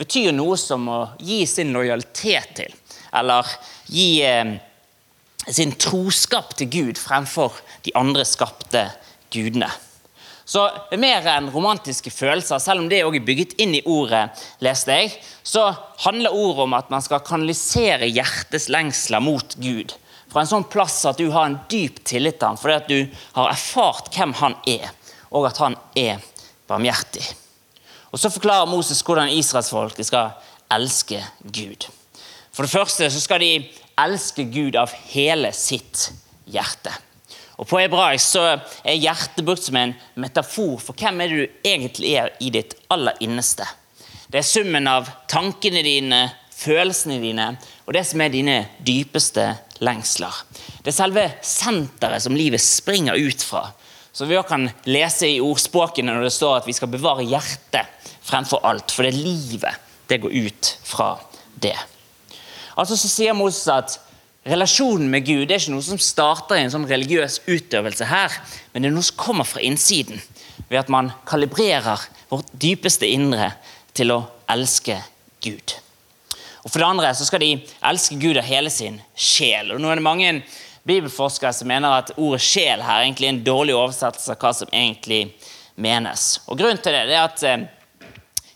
betyr 0.00 0.32
noe 0.36 0.58
som 0.60 0.88
å 0.92 1.00
gi 1.20 1.42
sin 1.48 1.72
lojalitet 1.76 2.52
til. 2.60 2.76
Eller 3.16 3.48
gi 3.88 4.10
eh, 4.24 4.56
sin 5.48 5.72
troskap 5.80 6.52
til 6.58 6.72
Gud 6.72 7.00
fremfor 7.00 7.56
de 7.86 7.96
andre 7.96 8.28
skapte 8.28 8.88
gudene. 9.32 9.72
Så 10.46 10.62
mer 10.94 11.26
enn 11.26 11.48
romantiske 11.50 12.12
følelser, 12.14 12.60
selv 12.62 12.84
om 12.84 12.90
det 12.90 13.02
også 13.02 13.18
er 13.18 13.26
bygget 13.26 13.56
inn 13.62 13.72
i 13.74 13.82
ordet, 13.90 14.28
leste 14.62 14.94
jeg, 14.94 15.14
så 15.42 15.72
handler 16.04 16.34
ordet 16.34 16.66
om 16.68 16.76
at 16.78 16.92
man 16.92 17.02
skal 17.02 17.24
kanalisere 17.26 18.06
hjertets 18.06 18.68
lengsler 18.70 19.24
mot 19.26 19.56
Gud. 19.58 19.96
Fra 20.30 20.44
en 20.44 20.50
sånn 20.50 20.68
plass 20.70 21.00
at 21.08 21.18
du 21.18 21.32
har 21.34 21.48
en 21.48 21.58
dyp 21.70 21.98
tillit 22.06 22.38
til 22.38 22.52
ham, 22.52 22.60
fordi 22.62 22.76
at 22.78 22.86
du 22.90 23.18
har 23.38 23.50
erfart 23.50 24.12
hvem 24.14 24.36
han 24.38 24.54
er, 24.70 24.86
og 25.34 25.48
at 25.50 25.58
han 25.62 25.74
er 25.98 26.22
barmhjertig. 26.70 27.26
Og 28.14 28.22
Så 28.22 28.30
forklarer 28.30 28.70
Moses 28.70 29.02
hvordan 29.02 29.34
israelsfolket 29.34 30.06
skal 30.08 30.30
elske 30.72 31.18
Gud. 31.42 31.88
For 32.54 32.64
det 32.64 32.72
første 32.72 33.10
så 33.10 33.20
skal 33.20 33.42
de 33.42 33.50
elske 33.98 34.46
Gud 34.48 34.78
av 34.78 34.94
hele 35.10 35.50
sitt 35.52 36.06
hjerte. 36.46 36.94
Og 37.56 37.68
På 37.68 37.80
hebraisk 37.80 38.36
så 38.36 38.44
er 38.84 38.98
hjertet 39.00 39.44
brukt 39.44 39.64
som 39.64 39.78
en 39.80 39.94
metafor 40.20 40.76
for 40.82 40.98
hvem 40.98 41.22
er 41.24 41.32
du 41.32 41.42
egentlig 41.64 42.12
er 42.20 42.34
i 42.40 42.50
ditt 42.52 42.76
aller 42.92 43.16
innerste. 43.24 43.64
Det 44.28 44.42
er 44.42 44.48
summen 44.48 44.88
av 44.90 45.08
tankene 45.30 45.80
dine, 45.86 46.26
følelsene 46.56 47.20
dine 47.22 47.48
og 47.86 47.94
det 47.96 48.02
som 48.08 48.20
er 48.20 48.32
dine 48.34 48.56
dypeste 48.84 49.46
lengsler. 49.84 50.42
Det 50.82 50.92
er 50.92 50.98
selve 50.98 51.26
senteret 51.44 52.24
som 52.24 52.36
livet 52.36 52.60
springer 52.60 53.16
ut 53.16 53.44
fra. 53.44 53.68
Så 54.12 54.24
vi 54.28 54.38
kan 54.48 54.68
lese 54.88 55.28
i 55.28 55.42
ordspråkene 55.44 56.12
når 56.12 56.28
det 56.28 56.36
står 56.36 56.60
at 56.60 56.68
vi 56.68 56.74
skal 56.76 56.92
bevare 56.92 57.26
hjertet 57.28 57.88
fremfor 58.24 58.64
alt. 58.64 58.92
For 58.92 59.04
det 59.04 59.12
er 59.12 59.24
livet 59.24 59.84
det 60.08 60.20
går 60.22 60.32
ut 60.32 60.72
fra 60.86 61.14
det. 61.60 61.76
Altså 62.76 62.96
så 62.96 63.08
sier 63.08 63.36
Moses 63.36 63.68
at 63.72 63.98
Relasjonen 64.46 65.10
med 65.10 65.24
Gud 65.26 65.48
det 65.48 65.56
er 65.56 65.62
ikke 65.64 65.72
noe 65.74 65.82
som 65.82 65.98
starter 65.98 66.54
i 66.54 66.62
en 66.62 66.70
sånn 66.70 66.86
religiøs 66.86 67.40
utøvelse 67.48 68.06
her, 68.06 68.34
men 68.70 68.84
det 68.84 68.92
er 68.92 68.94
noe 68.94 69.06
som 69.06 69.18
kommer 69.18 69.48
fra 69.48 69.62
innsiden. 69.66 70.20
Ved 70.68 70.78
at 70.84 70.92
man 70.92 71.10
kalibrerer 71.26 72.04
vårt 72.30 72.52
dypeste 72.54 73.08
indre 73.10 73.50
til 73.96 74.14
å 74.14 74.20
elske 74.52 75.00
Gud. 75.42 75.74
Og 76.62 76.70
For 76.70 76.78
det 76.78 76.86
andre 76.86 77.10
så 77.14 77.26
skal 77.26 77.42
de 77.42 77.50
elske 77.90 78.18
Gud 78.22 78.38
av 78.38 78.46
hele 78.46 78.70
sin 78.70 79.00
sjel. 79.14 79.72
Og 79.74 79.82
Nå 79.82 79.90
er 79.90 79.98
det 79.98 80.06
mange 80.06 80.32
bibelforskere 80.86 81.54
som 81.54 81.70
mener 81.70 81.98
at 81.98 82.14
ordet 82.14 82.42
sjel 82.46 82.82
her 82.86 83.02
er 83.02 83.26
en 83.30 83.42
dårlig 83.46 83.74
oversettelse 83.74 84.34
av 84.34 84.42
hva 84.42 84.52
som 84.54 84.70
egentlig 84.70 85.24
menes. 85.74 86.36
Og 86.46 86.58
Grunnen 86.58 86.78
til 86.82 86.94
det 86.94 87.04
er 87.10 87.24
at 87.24 87.42
eh, 87.46 87.66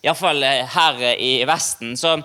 iallfall 0.07 0.43
eh, 0.47 0.63
her 0.71 1.03
i 1.19 1.33
Vesten 1.51 1.99
så 1.99 2.17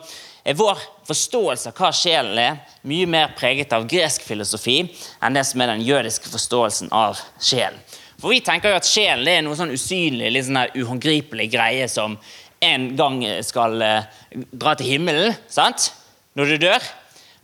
er 0.45 0.57
vår 0.57 0.79
forståelse 1.07 1.71
av 1.71 1.79
hva 1.79 1.91
sjelen 1.95 2.37
er, 2.39 2.61
mye 2.85 3.09
mer 3.09 3.33
preget 3.37 3.73
av 3.73 3.87
gresk 3.89 4.23
filosofi 4.27 4.83
enn 5.23 5.37
det 5.37 5.43
som 5.49 5.61
er 5.61 5.73
den 5.73 5.85
jødiske 5.85 6.29
forståelsen 6.29 6.93
av 6.93 7.19
sjelen. 7.41 7.79
For 8.21 8.31
Vi 8.31 8.39
tenker 8.45 8.71
jo 8.71 8.79
at 8.79 8.87
sjelen 8.87 9.27
er 9.27 9.41
noe 9.43 9.57
sånn 9.57 9.73
usynlig, 9.75 10.31
litt 10.31 10.47
sånn 10.47 10.61
uhåndgripelig 10.77 11.49
greie 11.51 11.89
som 11.91 12.15
en 12.63 12.87
gang 12.95 13.19
skal 13.43 13.81
eh, 13.83 14.07
dra 14.51 14.75
til 14.77 14.95
himmelen 14.95 15.35
sant? 15.51 15.91
når 16.35 16.49
du 16.51 16.57
dør. 16.65 16.87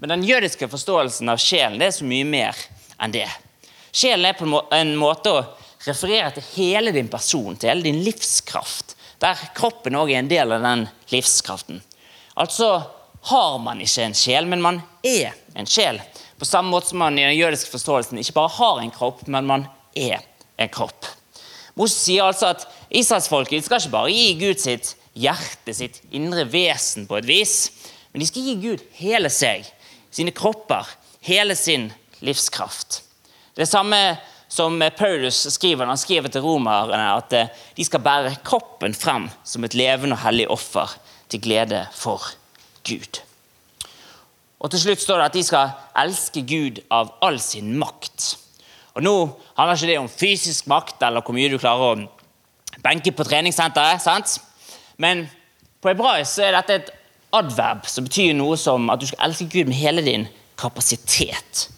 Men 0.04 0.16
den 0.16 0.24
jødiske 0.28 0.68
forståelsen 0.68 1.30
av 1.32 1.40
sjelen 1.40 1.80
det 1.80 1.88
er 1.88 1.94
så 1.96 2.08
mye 2.08 2.28
mer 2.28 2.58
enn 3.02 3.14
det. 3.14 3.28
Sjelen 3.92 4.28
er 4.28 4.36
på 4.36 4.48
en 4.76 4.96
måte 5.00 5.32
å 5.32 5.44
referere 5.86 6.34
til 6.36 6.48
hele 6.56 6.94
din 6.96 7.10
person, 7.12 7.56
til 7.56 7.72
hele 7.72 7.86
din 7.86 8.02
livskraft. 8.06 8.96
Der 9.22 9.40
kroppen 9.56 9.96
òg 10.00 10.12
er 10.12 10.22
en 10.22 10.32
del 10.32 10.52
av 10.56 10.66
den 10.66 10.86
livskraften. 11.14 11.82
Altså 12.36 12.84
har 13.22 13.58
man 13.62 13.82
ikke 13.84 14.06
en 14.06 14.18
sjel, 14.18 14.48
men 14.50 14.64
man 14.64 14.82
er 15.06 15.36
en 15.56 15.70
sjel. 15.70 16.00
På 16.40 16.48
samme 16.48 16.74
måte 16.74 16.90
som 16.90 17.02
man 17.04 17.20
i 17.20 17.26
den 17.26 17.38
jødiske 17.38 17.70
forståelsen 17.70 18.22
ikke 18.22 18.38
bare 18.40 18.56
har 18.56 18.82
en 18.82 18.94
kropp, 18.94 19.28
men 19.28 19.46
man 19.50 19.68
er 19.96 20.24
en 20.58 20.72
kropp. 20.74 21.06
Moses 21.78 22.00
sier 22.02 22.26
altså 22.26 22.52
at 22.56 22.66
israelsfolket 22.90 23.66
skal 23.66 23.82
ikke 23.82 23.94
bare 23.94 24.16
gi 24.16 24.34
Gud 24.40 24.60
sitt 24.62 24.96
hjerte, 25.14 25.76
sitt 25.76 26.02
indre 26.16 26.48
vesen 26.50 27.06
på 27.08 27.20
et 27.20 27.30
vis, 27.30 27.56
men 28.12 28.24
de 28.24 28.28
skal 28.28 28.48
gi 28.48 28.58
Gud 28.64 28.84
hele 28.98 29.32
seg, 29.32 29.68
sine 30.12 30.34
kropper, 30.36 30.88
hele 31.24 31.56
sin 31.56 31.90
livskraft. 32.26 33.04
Det 33.56 33.68
samme 33.70 34.00
som 34.52 34.82
Paulus 34.98 35.46
skriver 35.54 35.86
når 35.86 35.94
han 35.94 36.02
skriver 36.02 36.32
til 36.32 36.44
romerne, 36.44 37.06
at 37.16 37.34
eh, 37.38 37.52
de 37.78 37.86
skal 37.88 38.04
bære 38.04 38.34
kroppen 38.44 38.96
frem 38.98 39.30
som 39.48 39.64
et 39.64 39.78
levende 39.78 40.18
og 40.18 40.26
hellig 40.26 40.50
offer 40.52 40.92
til 41.32 41.42
glede 41.42 41.86
for 41.96 42.34
Gud. 42.88 43.22
Og 44.62 44.72
Til 44.72 44.80
slutt 44.80 45.02
står 45.02 45.18
det 45.18 45.26
at 45.26 45.34
de 45.34 45.44
skal 45.44 45.72
elske 45.98 46.44
Gud 46.46 46.84
av 46.92 47.16
all 47.26 47.40
sin 47.42 47.74
makt. 47.82 48.36
Og 48.94 49.04
Nå 49.04 49.16
handler 49.58 49.76
ikke 49.76 49.90
det 49.90 50.00
om 50.00 50.10
fysisk 50.10 50.68
makt 50.68 51.02
eller 51.08 51.24
hvor 51.26 51.34
mye 51.34 51.50
du 51.50 51.58
klarer 51.58 51.96
å 51.96 52.82
benke 52.84 53.12
på 53.12 53.26
treningssenteret. 53.26 54.02
sant? 54.02 54.38
Men 54.98 55.26
på 55.82 55.90
hebraisk 55.90 56.40
er 56.40 56.60
dette 56.60 56.78
et 56.78 56.92
adverb 57.34 57.88
som 57.90 58.06
betyr 58.06 58.36
noe 58.38 58.58
som 58.60 58.90
at 58.94 59.02
du 59.02 59.08
skal 59.10 59.30
elske 59.30 59.50
Gud 59.50 59.72
med 59.72 59.80
hele 59.80 60.06
din 60.06 60.28
kapasitet. 60.60 61.70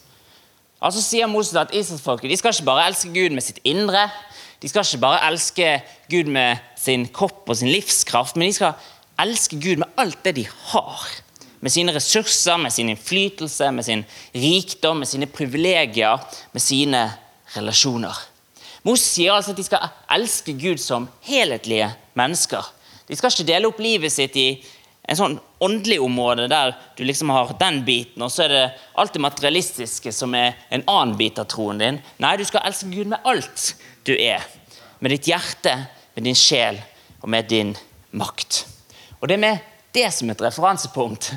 Altså 0.84 1.00
sier 1.02 1.30
Moses 1.32 1.56
at 1.56 1.72
Israelsfolket 1.72 2.34
skal 2.40 2.52
ikke 2.52 2.68
bare 2.68 2.88
elske 2.90 3.14
Gud 3.14 3.32
med 3.32 3.46
sitt 3.46 3.62
indre, 3.64 4.10
de 4.62 4.70
skal 4.72 4.84
ikke 4.84 5.04
bare 5.04 5.24
elske 5.28 5.70
Gud 6.12 6.30
med 6.32 6.60
sin 6.80 7.06
kropp 7.08 7.50
og 7.50 7.58
sin 7.60 7.72
livskraft, 7.72 8.36
men 8.36 8.48
de 8.48 8.56
skal 8.56 8.74
elske 9.22 9.60
Gud 9.62 9.82
med 9.84 9.90
alt 10.00 10.24
det 10.24 10.36
de 10.40 10.48
har. 10.72 11.08
Med 11.64 11.72
sine 11.72 11.94
ressurser, 11.96 12.58
med 12.60 12.74
sin 12.74 12.90
innflytelse, 12.92 13.72
med 13.72 13.86
sin 13.86 14.04
rikdom, 14.34 15.00
med 15.00 15.08
sine 15.08 15.30
privilegier, 15.32 16.20
med 16.52 16.62
sine 16.62 17.06
relasjoner. 17.56 18.18
Moses 18.84 19.14
sier 19.16 19.32
altså 19.32 19.54
at 19.54 19.60
de 19.60 19.64
skal 19.64 19.92
elske 20.12 20.56
Gud 20.60 20.82
som 20.84 21.08
helhetlige 21.24 21.88
mennesker. 22.20 22.66
De 23.08 23.16
skal 23.16 23.32
ikke 23.32 23.48
dele 23.48 23.70
opp 23.70 23.80
livet 23.84 24.12
sitt 24.12 24.36
i 24.40 24.48
en 25.04 25.20
sånn 25.20 25.38
åndelig 25.64 26.00
område 26.04 26.50
der 26.52 26.74
du 26.98 27.04
liksom 27.08 27.32
har 27.32 27.52
den 27.60 27.82
biten, 27.88 28.24
og 28.24 28.32
så 28.32 28.46
er 28.46 28.54
det 28.54 28.66
alt 29.00 29.16
det 29.16 29.24
materialistiske 29.24 30.12
som 30.16 30.36
er 30.36 30.58
en 30.72 30.84
annen 30.88 31.16
bit 31.20 31.40
av 31.40 31.48
troen 31.52 31.80
din. 31.80 32.00
Nei, 32.24 32.36
du 32.40 32.46
skal 32.48 32.68
elske 32.68 32.92
Gud 32.92 33.12
med 33.12 33.24
alt 33.28 33.74
du 34.08 34.16
er. 34.16 34.44
Med 35.04 35.16
ditt 35.16 35.32
hjerte, 35.32 35.78
med 36.16 36.28
din 36.28 36.40
sjel 36.40 36.80
og 37.22 37.32
med 37.32 37.52
din 37.52 37.76
makt. 38.16 38.64
Og 39.24 39.30
Det 39.30 39.38
er 39.38 39.40
med 39.40 39.60
det 39.96 40.10
som 40.12 40.30
et 40.34 40.42
referansepunkt 40.44 41.30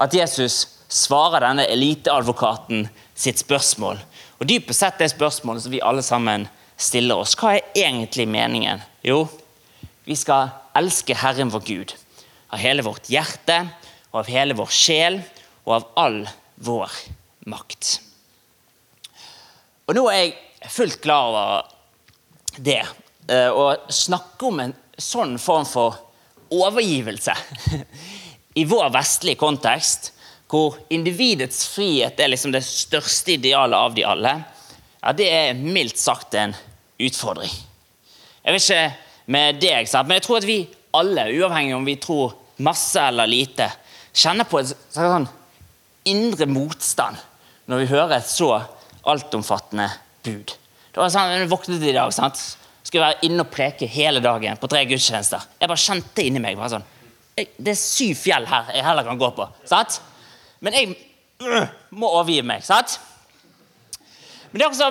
at 0.00 0.14
Jesus 0.16 0.62
svarer 0.88 1.44
denne 1.44 1.66
eliteadvokaten 1.68 2.86
sitt 3.12 3.42
spørsmål. 3.42 3.98
Og 4.40 4.48
Dypest 4.48 4.80
sett 4.80 5.02
det 5.02 5.10
spørsmålet 5.12 5.66
som 5.66 5.74
vi 5.74 5.82
alle 5.84 6.00
sammen 6.02 6.46
stiller 6.80 7.20
oss. 7.20 7.34
Hva 7.36 7.58
er 7.58 7.66
egentlig 7.76 8.24
meningen? 8.32 8.80
Jo, 9.04 9.26
vi 10.08 10.16
skal 10.16 10.54
elske 10.72 11.18
Herren 11.20 11.52
vår 11.52 11.66
Gud 11.68 11.92
av 12.48 12.62
hele 12.64 12.86
vårt 12.86 13.12
hjerte 13.12 13.60
og 14.14 14.22
av 14.22 14.32
hele 14.32 14.56
vår 14.56 14.72
sjel 14.72 15.20
og 15.66 15.76
av 15.76 15.86
all 16.00 16.18
vår 16.64 16.96
makt. 17.52 17.98
Og 19.84 20.00
Nå 20.00 20.06
er 20.08 20.22
jeg 20.22 20.72
fullt 20.72 21.02
klar 21.04 21.28
over 21.28 22.56
det. 22.56 22.80
Eh, 23.28 23.52
å 23.52 23.76
snakke 23.92 24.48
om 24.48 24.64
en 24.64 24.76
sånn 24.96 25.36
form 25.36 25.68
for 25.68 26.00
overgivelse 26.54 27.34
i 28.60 28.64
vår 28.68 28.90
vestlige 28.94 29.40
kontekst, 29.40 30.12
hvor 30.50 30.76
individets 30.92 31.64
frihet 31.72 32.20
er 32.20 32.30
liksom 32.30 32.52
det 32.54 32.62
største 32.66 33.34
idealet 33.34 33.74
av 33.78 33.94
de 33.96 34.04
alle, 34.06 34.34
ja, 35.02 35.12
det 35.12 35.26
er 35.28 35.58
mildt 35.58 35.98
sagt 36.00 36.36
en 36.38 36.54
utfordring. 37.02 37.50
Jeg 38.44 38.54
vet 38.54 38.64
ikke 38.64 39.32
med 39.34 39.60
deg, 39.60 39.88
men 40.04 40.16
jeg 40.18 40.26
tror 40.26 40.38
at 40.38 40.48
vi 40.48 40.58
alle, 40.94 41.26
uavhengig 41.34 41.74
om 41.76 41.88
vi 41.88 41.96
tror 42.00 42.36
masse 42.62 43.00
eller 43.02 43.28
lite, 43.28 43.66
kjenner 44.14 44.46
på 44.46 44.60
en 44.60 44.70
sånn 44.70 45.28
indre 46.06 46.46
motstand 46.46 47.18
når 47.66 47.82
vi 47.82 47.90
hører 47.90 48.18
et 48.18 48.28
så 48.28 48.50
altomfattende 49.08 49.88
bud. 50.24 50.54
Det 50.92 51.00
var 51.00 51.10
sånn, 51.10 51.32
jeg 51.34 51.50
våknet 51.50 51.82
i 51.82 51.96
dag, 51.96 52.12
sant? 52.14 52.40
Skulle 52.94 53.08
være 53.10 53.26
inne 53.26 53.42
og 53.42 53.50
preke 53.50 53.88
hele 53.90 54.20
dagen 54.22 54.58
på 54.60 54.68
tre 54.70 54.84
gudstjenester. 54.86 55.42
Jeg 55.58 55.70
bare 55.70 55.82
kjente 55.82 56.22
inni 56.22 56.42
meg 56.42 56.58
bare 56.58 56.76
sånn, 56.76 56.90
Det 57.34 57.72
er 57.72 57.78
syv 57.80 58.14
fjell 58.14 58.44
her 58.46 58.68
jeg 58.76 58.84
heller 58.86 59.02
kan 59.08 59.18
gå 59.18 59.30
på. 59.34 59.48
sant? 59.66 59.98
Men 60.62 60.76
jeg 60.78 60.92
øh, 61.42 61.66
må 61.90 62.06
overgi 62.06 62.44
meg. 62.46 62.62
sant? 62.62 63.00
Men 64.52 64.60
det 64.60 64.66
er 64.66 64.70
også 64.70 64.90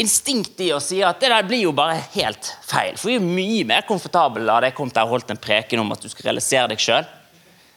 instinkt 0.00 0.62
i 0.64 0.70
å 0.72 0.80
si 0.80 1.02
at 1.04 1.20
det 1.20 1.28
der 1.28 1.44
blir 1.44 1.66
jo 1.66 1.74
bare 1.76 1.98
helt 2.14 2.48
feil. 2.64 2.96
For 2.96 3.10
vi 3.10 3.18
er 3.18 3.26
mye 3.26 3.66
mer 3.68 3.84
komfortable 3.84 4.48
hadde 4.48 4.70
jeg 4.70 4.78
kommet 4.78 4.96
til 4.96 5.04
å 5.04 5.12
holdt 5.12 5.34
en 5.34 5.42
preken 5.44 5.82
om 5.82 5.92
at 5.92 6.00
du 6.00 6.08
skal 6.08 6.30
realisere 6.30 6.72
deg 6.72 6.80
sjøl, 6.80 7.04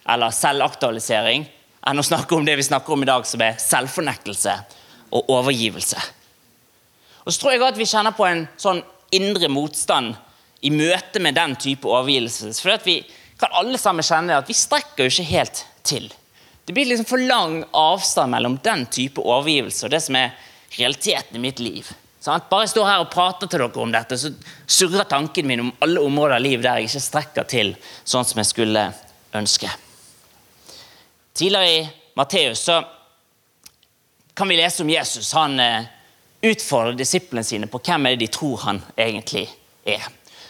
eller 0.08 0.32
selvaktualisering, 0.32 1.44
enn 1.84 2.00
å 2.00 2.08
snakke 2.08 2.38
om 2.38 2.48
det 2.48 2.56
vi 2.56 2.70
snakker 2.70 2.96
om 2.96 3.04
i 3.04 3.12
dag, 3.12 3.28
som 3.28 3.44
er 3.44 3.60
selvfornektelse 3.60 4.56
og 5.12 5.36
overgivelse. 5.36 6.00
Og 7.24 7.32
så 7.32 7.40
tror 7.40 7.54
jeg 7.54 7.68
at 7.68 7.80
vi 7.80 7.88
kjenner 7.88 8.16
på 8.16 8.26
en 8.28 8.48
sånn 8.60 8.80
indre 9.16 9.50
motstand 9.52 10.16
i 10.64 10.72
møte 10.72 11.20
med 11.20 11.36
den 11.36 11.56
type 11.60 11.88
overgivelse. 11.90 12.54
For 12.62 12.86
vi 12.86 13.02
kan 13.40 13.56
alle 13.60 13.80
sammen 13.82 14.06
kjenne 14.06 14.38
at 14.40 14.50
vi 14.50 14.56
strekker 14.58 15.06
jo 15.06 15.12
ikke 15.12 15.32
helt 15.32 15.66
til. 15.84 16.08
Det 16.66 16.74
blir 16.76 16.88
liksom 16.88 17.10
for 17.10 17.20
lang 17.20 17.64
avstand 17.76 18.32
mellom 18.32 18.56
den 18.64 18.86
type 18.88 19.22
overgivelse 19.22 19.86
og 19.86 19.92
det 19.92 20.00
som 20.06 20.16
er 20.16 20.32
realiteten 20.78 21.36
i 21.38 21.44
mitt 21.44 21.60
liv. 21.60 21.90
Sant? 22.24 22.48
Bare 22.50 22.64
jeg 22.64 22.72
står 22.72 22.88
her 22.88 23.02
og 23.04 23.12
prater 23.12 23.50
til 23.52 23.60
dere 23.60 23.84
om 23.84 23.92
dette, 23.92 24.16
så 24.16 24.32
surrer 24.64 25.04
tanken 25.12 25.48
min 25.50 25.66
om 25.66 25.74
alle 25.84 26.00
områder 26.00 26.38
av 26.38 26.46
livet 26.46 26.64
der 26.64 26.80
jeg 26.80 26.88
ikke 26.88 27.04
strekker 27.04 27.50
til 27.52 27.74
sånn 28.08 28.24
som 28.24 28.40
jeg 28.40 28.52
skulle 28.54 28.86
ønske. 29.36 29.72
Tidligere 31.36 31.74
i 31.74 31.84
Matteus 32.16 32.64
kan 34.34 34.48
vi 34.48 34.58
lese 34.58 34.86
om 34.86 34.90
Jesus. 34.90 35.34
Han 35.36 35.60
eh, 35.60 35.90
utfordrer 36.44 36.98
disiplene 37.00 37.46
sine 37.48 37.70
på 37.72 37.80
hvem 37.80 38.06
er 38.06 38.16
det 38.16 38.26
de 38.26 38.34
tror 38.36 38.66
han 38.66 38.82
egentlig 39.00 39.48
er. 39.88 40.04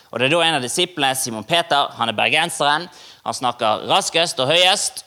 Og 0.09 0.19
Det 0.19 0.27
er 0.27 0.33
da 0.33 0.41
en 0.45 0.55
av 0.59 0.61
disiplene, 0.61 1.15
Simon 1.17 1.45
Peter, 1.45 1.89
han 1.97 2.09
er 2.09 2.17
bergenseren. 2.17 2.87
Han 3.23 3.33
snakker 3.33 3.87
raskest 3.89 4.39
og 4.43 4.51
høyest, 4.51 5.05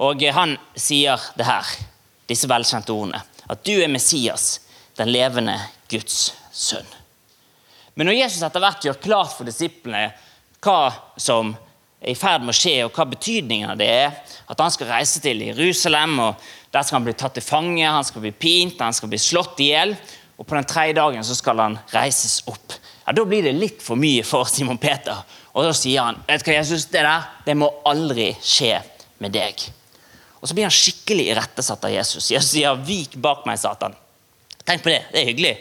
og 0.00 0.22
han 0.32 0.54
sier 0.76 1.20
det 1.36 1.44
her, 1.44 1.74
disse 2.30 2.48
velkjente 2.48 2.94
ordene. 2.94 3.20
At 3.50 3.64
du 3.66 3.74
er 3.82 3.92
Messias, 3.92 4.60
den 4.96 5.12
levende 5.12 5.58
Guds 5.92 6.32
sønn. 6.52 6.88
Men 7.94 8.08
når 8.08 8.20
Jesus 8.20 8.44
etter 8.46 8.62
hvert 8.64 8.84
gjør 8.86 9.02
klart 9.02 9.34
for 9.36 9.48
disiplene 9.48 10.06
hva 10.64 10.92
som 11.20 11.52
er 12.00 12.12
i 12.14 12.16
ferd 12.16 12.44
med 12.44 12.54
å 12.54 12.56
skje, 12.56 12.76
og 12.86 12.94
hva 12.96 13.04
betydningen 13.10 13.74
av 13.74 13.80
det 13.80 13.88
er, 13.92 14.14
at 14.50 14.60
han 14.60 14.72
skal 14.72 14.88
reise 14.94 15.20
til 15.22 15.42
Jerusalem, 15.44 16.16
og 16.24 16.46
der 16.72 16.86
skal 16.86 16.98
han 16.98 17.08
bli 17.08 17.16
tatt 17.18 17.36
til 17.36 17.44
fange, 17.44 17.84
han 17.84 18.06
skal 18.06 18.24
bli 18.24 18.32
pint, 18.32 18.80
han 18.80 18.96
skal 18.96 19.12
bli 19.12 19.20
slått 19.20 19.60
i 19.60 19.70
hjel, 19.74 19.94
og 20.40 20.48
på 20.48 20.56
den 20.56 20.68
tredje 20.68 20.96
dagen 20.96 21.26
så 21.26 21.36
skal 21.36 21.60
han 21.60 21.76
reises 21.92 22.40
opp. 22.48 22.78
Ja, 23.04 23.12
Da 23.12 23.24
blir 23.28 23.44
det 23.44 23.52
litt 23.58 23.82
for 23.84 24.00
mye 24.00 24.24
for 24.24 24.48
Simon 24.48 24.78
Peter. 24.80 25.18
Og 25.52 25.66
da 25.66 25.74
sier 25.76 26.06
han 26.06 26.20
vet 26.28 26.44
du 26.44 26.48
hva 26.48 26.56
Jesus, 26.56 26.86
det 26.88 27.02
der 27.04 27.26
det 27.44 27.56
må 27.58 27.68
aldri 27.84 28.30
skje 28.40 28.78
med 29.20 29.34
deg. 29.36 29.60
Og 30.40 30.48
Så 30.48 30.54
blir 30.56 30.64
han 30.64 30.72
skikkelig 30.72 31.26
irettesatt 31.34 31.84
av 31.84 31.92
Jesus. 31.92 32.30
Jesus 32.30 32.54
sier 32.54 32.72
'vik 32.76 33.20
bak 33.20 33.44
meg, 33.44 33.58
Satan'. 33.58 33.94
Tenk 34.64 34.82
på 34.82 34.88
det. 34.88 35.04
Det 35.12 35.20
er 35.20 35.26
hyggelig. 35.26 35.58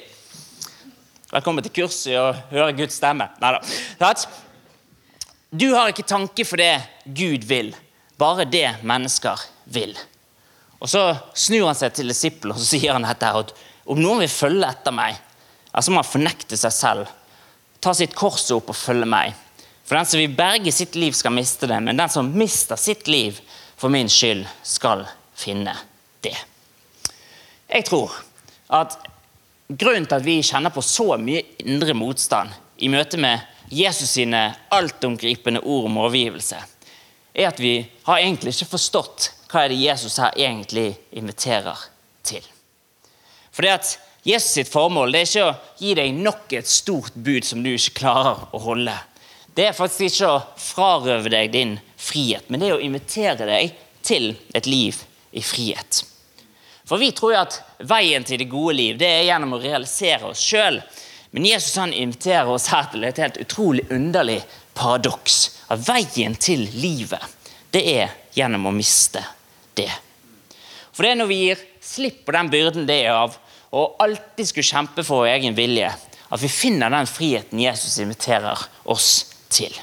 Velkommen 1.31 1.63
til 1.63 1.83
kurset 1.83 2.15
og 2.17 2.35
høre 2.49 2.73
Guds 2.73 2.93
stemme. 2.93 3.27
Neida. 3.41 3.59
Du 5.49 5.71
har 5.73 5.89
ikke 5.89 6.05
tanke 6.05 6.45
for 6.45 6.61
det 6.61 6.75
Gud 7.05 7.45
vil, 7.49 7.71
bare 8.21 8.45
det 8.45 8.67
mennesker 8.85 9.41
vil. 9.65 9.95
Og 10.79 10.89
Så 10.89 11.01
snur 11.33 11.65
han 11.67 11.77
seg 11.77 11.95
til 11.97 12.11
disippelen 12.11 12.53
og 12.53 12.61
så 12.61 12.77
sier 12.77 12.93
han 12.93 13.07
dette 13.07 13.25
her, 13.25 13.41
at 13.41 13.55
om 13.89 13.97
noen 13.97 14.21
vil 14.21 14.31
følge 14.31 14.69
etter 14.69 14.93
meg, 14.93 15.17
altså 15.73 15.91
må 15.91 16.03
han 16.03 16.11
fornekte 16.11 16.57
seg 16.59 16.75
selv, 16.75 17.09
ta 17.81 17.95
sitt 17.97 18.13
kors 18.17 18.45
opp 18.53 18.69
og 18.69 18.77
følge 18.77 19.09
meg. 19.09 19.33
For 19.89 19.97
den 19.97 20.05
som 20.05 20.21
vil 20.21 20.37
berge 20.37 20.71
sitt 20.75 20.93
liv, 20.99 21.15
skal 21.17 21.33
miste 21.33 21.65
det, 21.65 21.79
men 21.81 21.97
den 21.97 22.11
som 22.13 22.29
mister 22.37 22.77
sitt 22.77 23.07
liv 23.09 23.39
for 23.79 23.89
min 23.89 24.11
skyld, 24.11 24.45
skal 24.61 25.07
finne 25.33 25.73
det. 26.21 26.35
Jeg 27.69 27.87
tror 27.89 28.13
at 28.77 28.99
grunnen 29.69 30.05
til 30.05 30.19
at 30.19 30.25
vi 30.25 30.41
kjenner 30.45 30.73
på 30.73 30.83
så 30.85 31.15
mye 31.17 31.41
indre 31.65 31.95
motstand 31.97 32.53
i 32.77 32.91
møte 32.91 33.17
med 33.17 33.41
Jesus 33.69 34.11
sine 34.17 34.55
altomgripende 34.73 35.61
ord 35.61 35.85
om 35.89 35.97
overgivelse, 36.01 36.57
er 37.33 37.49
at 37.51 37.59
vi 37.61 37.73
har 38.03 38.21
egentlig 38.21 38.55
ikke 38.55 38.73
forstått 38.73 39.31
hva 39.49 39.63
er 39.63 39.73
det 39.73 39.81
Jesus 39.81 40.17
her 40.21 40.35
egentlig 40.37 40.93
inviterer 41.17 41.87
til. 42.25 42.45
For 43.51 43.65
det 43.65 43.75
at 43.77 43.95
Jesus 44.27 44.51
sitt 44.59 44.71
formål 44.71 45.13
det 45.13 45.21
er 45.21 45.29
ikke 45.29 45.45
å 45.47 45.57
gi 45.79 45.93
deg 45.97 46.17
nok 46.17 46.57
et 46.59 46.69
stort 46.69 47.15
bud 47.15 47.45
som 47.47 47.63
du 47.63 47.71
ikke 47.71 48.01
klarer 48.01 48.43
å 48.53 48.61
holde. 48.63 48.95
Det 49.55 49.69
er 49.69 49.77
faktisk 49.77 50.19
ikke 50.19 50.31
å 50.33 50.43
frarøve 50.59 51.31
deg 51.33 51.53
din 51.53 51.77
frihet, 51.99 52.45
men 52.47 52.61
det 52.61 52.69
er 52.69 52.77
å 52.77 52.83
invitere 52.83 53.47
deg 53.49 53.75
til 54.05 54.31
et 54.55 54.69
liv 54.69 54.97
i 55.35 55.43
frihet. 55.43 56.03
For 56.89 57.01
vi 57.01 57.11
tror 57.13 57.33
jo 57.33 57.41
at 57.43 57.59
veien 57.85 58.23
til 58.25 58.41
det 58.41 58.49
gode 58.49 58.75
liv 58.77 58.97
det 58.97 59.09
er 59.09 59.27
gjennom 59.27 59.57
å 59.57 59.61
realisere 59.61 60.31
oss 60.31 60.41
sjøl. 60.41 60.79
Men 61.31 61.45
Jesus 61.45 61.75
han 61.77 61.93
inviterer 61.93 62.49
oss 62.49 62.69
her 62.73 62.89
til 62.91 63.05
et 63.05 63.19
helt 63.21 63.37
utrolig 63.37 63.85
underlig 63.93 64.39
paradoks. 64.77 65.59
At 65.69 65.83
veien 65.85 66.35
til 66.35 66.65
livet, 66.73 67.21
det 67.73 67.83
er 67.85 68.15
gjennom 68.33 68.69
å 68.69 68.73
miste 68.73 69.21
det. 69.77 69.91
For 70.91 71.05
det 71.05 71.11
er 71.13 71.19
når 71.19 71.29
vi 71.29 71.41
gir 71.43 71.61
slipp 71.85 72.23
på 72.25 72.33
den 72.35 72.49
byrden 72.51 72.87
det 72.89 73.03
er 73.05 73.13
av 73.13 73.37
å 73.69 73.83
alltid 74.01 74.49
skulle 74.49 74.71
kjempe 74.71 75.05
for 75.05 75.21
vår 75.21 75.35
egen 75.35 75.57
vilje, 75.57 75.91
at 76.29 76.41
vi 76.41 76.49
finner 76.49 76.89
den 76.93 77.09
friheten 77.09 77.61
Jesus 77.61 77.99
inviterer 78.01 78.65
oss 78.89 79.29
til. 79.53 79.73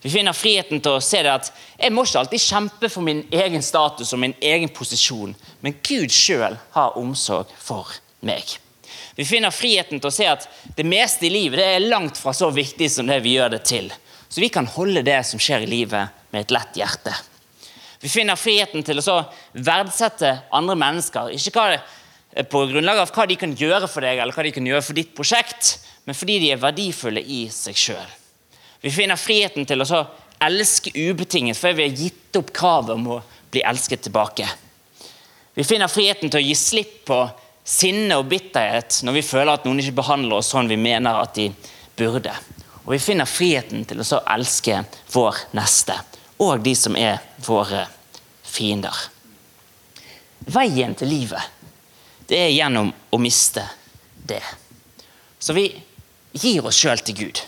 Vi 0.00 0.10
finner 0.10 0.32
friheten 0.32 0.80
til 0.80 0.96
å 0.96 1.02
se 1.04 1.20
det 1.26 1.32
at 1.32 1.50
jeg 1.76 1.92
må 1.92 2.06
ikke 2.06 2.22
alltid 2.22 2.42
kjempe 2.46 2.88
for 2.88 3.04
min 3.04 3.20
egen 3.34 3.62
status 3.62 4.14
og 4.14 4.22
min 4.22 4.34
egen 4.40 4.70
posisjon, 4.72 5.34
men 5.60 5.76
Gud 5.84 6.14
sjøl 6.14 6.56
har 6.76 6.96
omsorg 6.98 7.50
for 7.58 7.90
meg. 8.24 8.56
Vi 9.16 9.26
finner 9.26 9.54
friheten 9.54 10.00
til 10.00 10.10
å 10.10 10.14
se 10.14 10.28
at 10.30 10.46
det 10.76 10.86
meste 10.86 11.26
i 11.26 11.32
livet 11.32 11.62
er 11.64 11.88
langt 11.88 12.18
fra 12.18 12.34
så 12.36 12.50
viktig 12.54 12.88
som 12.90 13.08
det 13.10 13.18
vi 13.24 13.34
gjør 13.36 13.56
det 13.56 13.64
til. 13.68 13.90
Så 14.30 14.42
vi 14.42 14.50
kan 14.52 14.68
holde 14.70 15.02
det 15.06 15.18
som 15.26 15.42
skjer 15.42 15.66
i 15.66 15.70
livet, 15.70 16.16
med 16.30 16.44
et 16.44 16.52
lett 16.54 16.76
hjerte. 16.78 17.10
Vi 18.00 18.08
finner 18.08 18.38
friheten 18.38 18.84
til 18.86 19.02
å 19.02 19.16
verdsette 19.52 20.30
andre 20.54 20.76
mennesker. 20.78 21.32
Ikke 21.34 22.44
på 22.48 22.62
grunnlag 22.70 23.02
av 23.02 23.10
hva 23.10 23.26
de 23.26 23.36
kan 23.40 23.56
gjøre 23.58 23.90
for 23.90 24.06
deg 24.06 24.22
eller 24.22 24.36
hva 24.36 24.46
de 24.46 24.54
kan 24.54 24.68
gjøre 24.70 24.84
for 24.86 24.96
ditt 24.96 25.10
prosjekt, 25.16 25.80
men 26.06 26.16
fordi 26.16 26.38
de 26.44 26.52
er 26.54 26.62
verdifulle 26.62 27.20
i 27.20 27.42
seg 27.52 27.76
sjøl. 27.76 28.16
Vi 28.80 28.94
finner 28.94 29.18
friheten 29.20 29.66
til 29.68 29.82
å 29.82 30.04
elske 30.40 30.94
ubetinget 30.94 31.58
før 31.58 31.76
vi 31.76 31.88
har 31.88 31.98
gitt 32.06 32.38
opp 32.38 32.54
kravet 32.56 32.94
om 32.94 33.10
å 33.18 33.20
bli 33.50 33.66
elsket 33.66 34.06
tilbake. 34.06 34.46
Vi 35.58 35.66
finner 35.66 35.90
friheten 35.90 36.30
til 36.30 36.40
å 36.40 36.46
gi 36.46 36.54
slipp 36.56 37.02
på 37.10 37.18
sinne 37.70 38.18
og 38.18 38.28
bitterhet 38.30 39.00
når 39.06 39.20
vi 39.20 39.26
føler 39.26 39.54
at 39.54 39.66
noen 39.66 39.82
ikke 39.82 40.00
behandler 40.00 40.40
oss 40.40 40.50
sånn 40.54 40.70
vi 40.70 40.78
mener 40.80 41.20
at 41.20 41.36
de 41.38 41.50
burde. 41.98 42.32
Og 42.84 42.94
vi 42.96 43.02
finner 43.02 43.28
friheten 43.28 43.84
til 43.86 44.02
å 44.02 44.22
elske 44.34 44.82
vår 45.12 45.44
neste 45.56 45.98
og 46.40 46.62
de 46.64 46.72
som 46.76 46.96
er 46.96 47.20
våre 47.44 47.84
fiender. 48.42 48.96
Veien 50.50 50.96
til 50.96 51.12
livet, 51.12 51.42
det 52.26 52.38
er 52.46 52.54
gjennom 52.54 52.88
å 53.12 53.20
miste 53.20 53.66
det. 54.26 54.42
Så 55.38 55.52
vi 55.56 55.66
gir 56.32 56.66
oss 56.66 56.78
sjøl 56.80 57.02
til 57.04 57.18
Gud. 57.18 57.42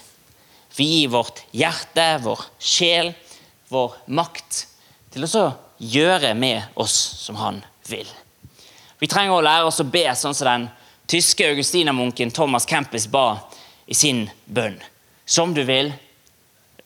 Vi 0.76 0.88
gir 0.90 1.12
vårt 1.12 1.42
hjerte, 1.56 2.06
vår 2.24 2.44
sjel, 2.60 3.12
vår 3.72 3.96
makt 4.12 4.66
til 5.12 5.24
å 5.24 5.46
gjøre 5.78 6.34
med 6.36 6.76
oss 6.80 6.96
som 7.24 7.40
han 7.40 7.62
vil. 7.88 8.08
Vi 9.02 9.08
trenger 9.10 9.34
å 9.34 9.42
lære 9.42 9.66
oss 9.66 9.80
å 9.82 9.88
be 9.90 10.04
sånn 10.14 10.34
som 10.38 10.46
den 10.46 10.64
tyske 11.10 11.48
augustinermunken 11.50 12.30
Thomas 12.30 12.68
Campus 12.70 13.08
ba 13.10 13.40
i 13.90 13.96
sin 13.98 14.28
bønn. 14.46 14.76
Som 15.26 15.56
du 15.56 15.64
vil, 15.66 15.90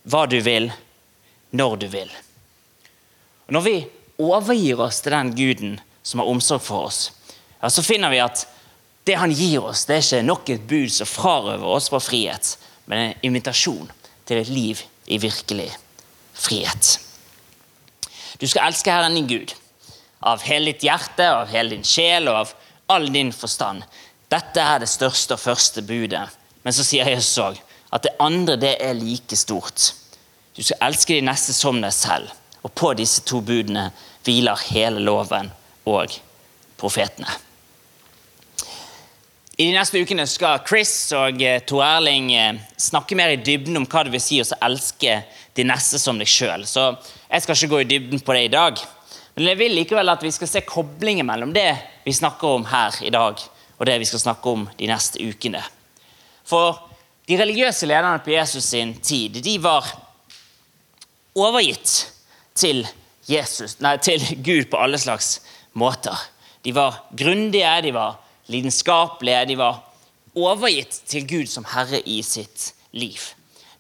hva 0.09 0.23
du 0.25 0.39
vil, 0.41 0.71
når 1.53 1.77
du 1.83 1.85
vil. 1.93 2.15
Og 3.47 3.53
når 3.59 3.65
vi 3.67 3.75
overgir 4.17 4.81
oss 4.81 5.03
til 5.05 5.13
den 5.13 5.35
guden 5.37 5.75
som 6.01 6.23
har 6.23 6.31
omsorg 6.33 6.65
for 6.65 6.87
oss, 6.89 7.03
ja, 7.61 7.69
så 7.69 7.85
finner 7.85 8.15
vi 8.15 8.23
at 8.25 8.47
det 9.05 9.19
han 9.21 9.37
gir 9.37 9.69
oss, 9.69 9.85
det 9.85 9.99
er 9.99 10.07
ikke 10.07 10.23
nok 10.25 10.55
et 10.57 10.67
bud 10.73 10.97
som 10.97 11.13
frarøver 11.13 11.69
oss 11.77 11.91
vår 11.93 12.05
frihet, 12.07 12.55
men 12.89 13.03
en 13.03 13.29
invitasjon 13.29 13.93
til 14.25 14.41
et 14.41 14.49
liv 14.49 14.81
i 15.05 15.21
virkelig 15.21 15.69
frihet. 16.33 16.97
Du 18.41 18.49
skal 18.49 18.71
elske 18.71 18.97
Herren 18.97 19.21
din 19.21 19.29
Gud 19.29 19.53
av 20.27 20.43
hele 20.47 20.73
ditt 20.73 20.87
hjerte, 20.87 21.29
av 21.31 21.51
hele 21.53 21.77
din 21.77 21.87
sjel 21.87 22.31
og 22.31 22.41
av 22.43 22.55
all 22.97 23.07
din 23.13 23.33
forstand. 23.35 23.85
Dette 24.33 24.63
er 24.63 24.83
det 24.83 24.91
største 24.91 25.37
og 25.37 25.43
første 25.43 25.85
budet. 25.87 26.27
Men 26.67 26.75
så 26.75 26.85
sier 26.87 27.07
Jesus 27.11 27.39
òg 27.43 27.61
at 27.95 28.03
det 28.03 28.17
andre 28.23 28.57
det 28.59 28.75
er 28.83 28.99
like 28.99 29.39
stort. 29.39 29.93
Du 30.57 30.65
skal 30.65 30.89
elske 30.89 31.15
de 31.15 31.27
neste 31.27 31.55
som 31.55 31.79
deg 31.83 31.95
selv. 31.95 32.33
Og 32.67 32.73
på 32.75 32.91
disse 32.99 33.23
to 33.23 33.39
budene 33.47 33.91
hviler 34.27 34.59
hele 34.73 35.03
loven 35.05 35.53
og 35.87 36.17
profetene. 36.81 37.31
I 39.57 39.71
de 39.71 39.77
neste 39.77 40.03
ukene 40.03 40.27
skal 40.29 40.65
Chris 40.69 40.91
og 41.17 41.39
eh, 41.41 41.63
Tor 41.65 41.81
Erling 41.87 42.27
eh, 42.37 42.59
snakke 42.77 43.17
mer 43.17 43.33
i 43.33 43.39
dybden 43.41 43.79
om 43.79 43.87
hva 43.89 44.03
det 44.05 44.13
vil 44.13 44.21
si 44.21 44.43
å 44.43 44.59
elske 44.67 45.15
de 45.57 45.65
neste 45.65 46.01
som 46.03 46.19
deg 46.21 46.29
sjøl. 46.29 46.67
Så 46.69 46.91
jeg 47.31 47.45
skal 47.45 47.57
ikke 47.57 47.71
gå 47.71 47.81
i 47.81 47.89
dybden 47.95 48.21
på 48.21 48.37
det 48.37 48.43
i 48.49 48.53
dag. 48.53 48.83
Men 49.37 49.51
jeg 49.51 49.59
vil 49.61 49.75
likevel 49.77 50.09
at 50.09 50.23
vi 50.25 50.33
skal 50.33 50.49
se 50.49 50.65
koblingen 50.65 51.27
mellom 51.29 51.53
det 51.53 51.71
vi 52.07 52.15
snakker 52.17 52.57
om 52.57 52.65
her 52.71 52.97
i 53.05 53.13
dag, 53.13 53.41
og 53.77 53.89
det 53.89 53.99
vi 54.01 54.09
skal 54.09 54.23
snakke 54.23 54.53
om 54.53 54.65
de 54.79 54.89
neste 54.89 55.21
ukene. 55.21 55.61
For 56.47 56.79
de 57.29 57.37
religiøse 57.37 57.89
lederne 57.91 58.23
på 58.25 58.33
Jesus 58.33 58.71
sin 58.73 58.95
tid 59.05 59.41
de 59.45 59.57
var 59.61 59.89
overgitt 61.37 62.13
til, 62.57 62.87
Jesus, 63.29 63.77
nei, 63.85 63.97
til 64.01 64.23
Gud 64.47 64.71
på 64.71 64.81
alle 64.81 64.99
slags 65.03 65.41
måter. 65.77 66.17
De 66.65 66.73
var 66.73 67.03
grundige, 67.19 67.73
de 67.83 67.93
var 67.93 68.17
lidenskapelige, 68.49 69.43
de 69.51 69.57
var 69.59 69.83
overgitt 70.37 71.03
til 71.11 71.27
Gud 71.29 71.51
som 71.51 71.67
herre 71.75 72.01
i 72.09 72.23
sitt 72.25 72.71
liv. 72.97 73.21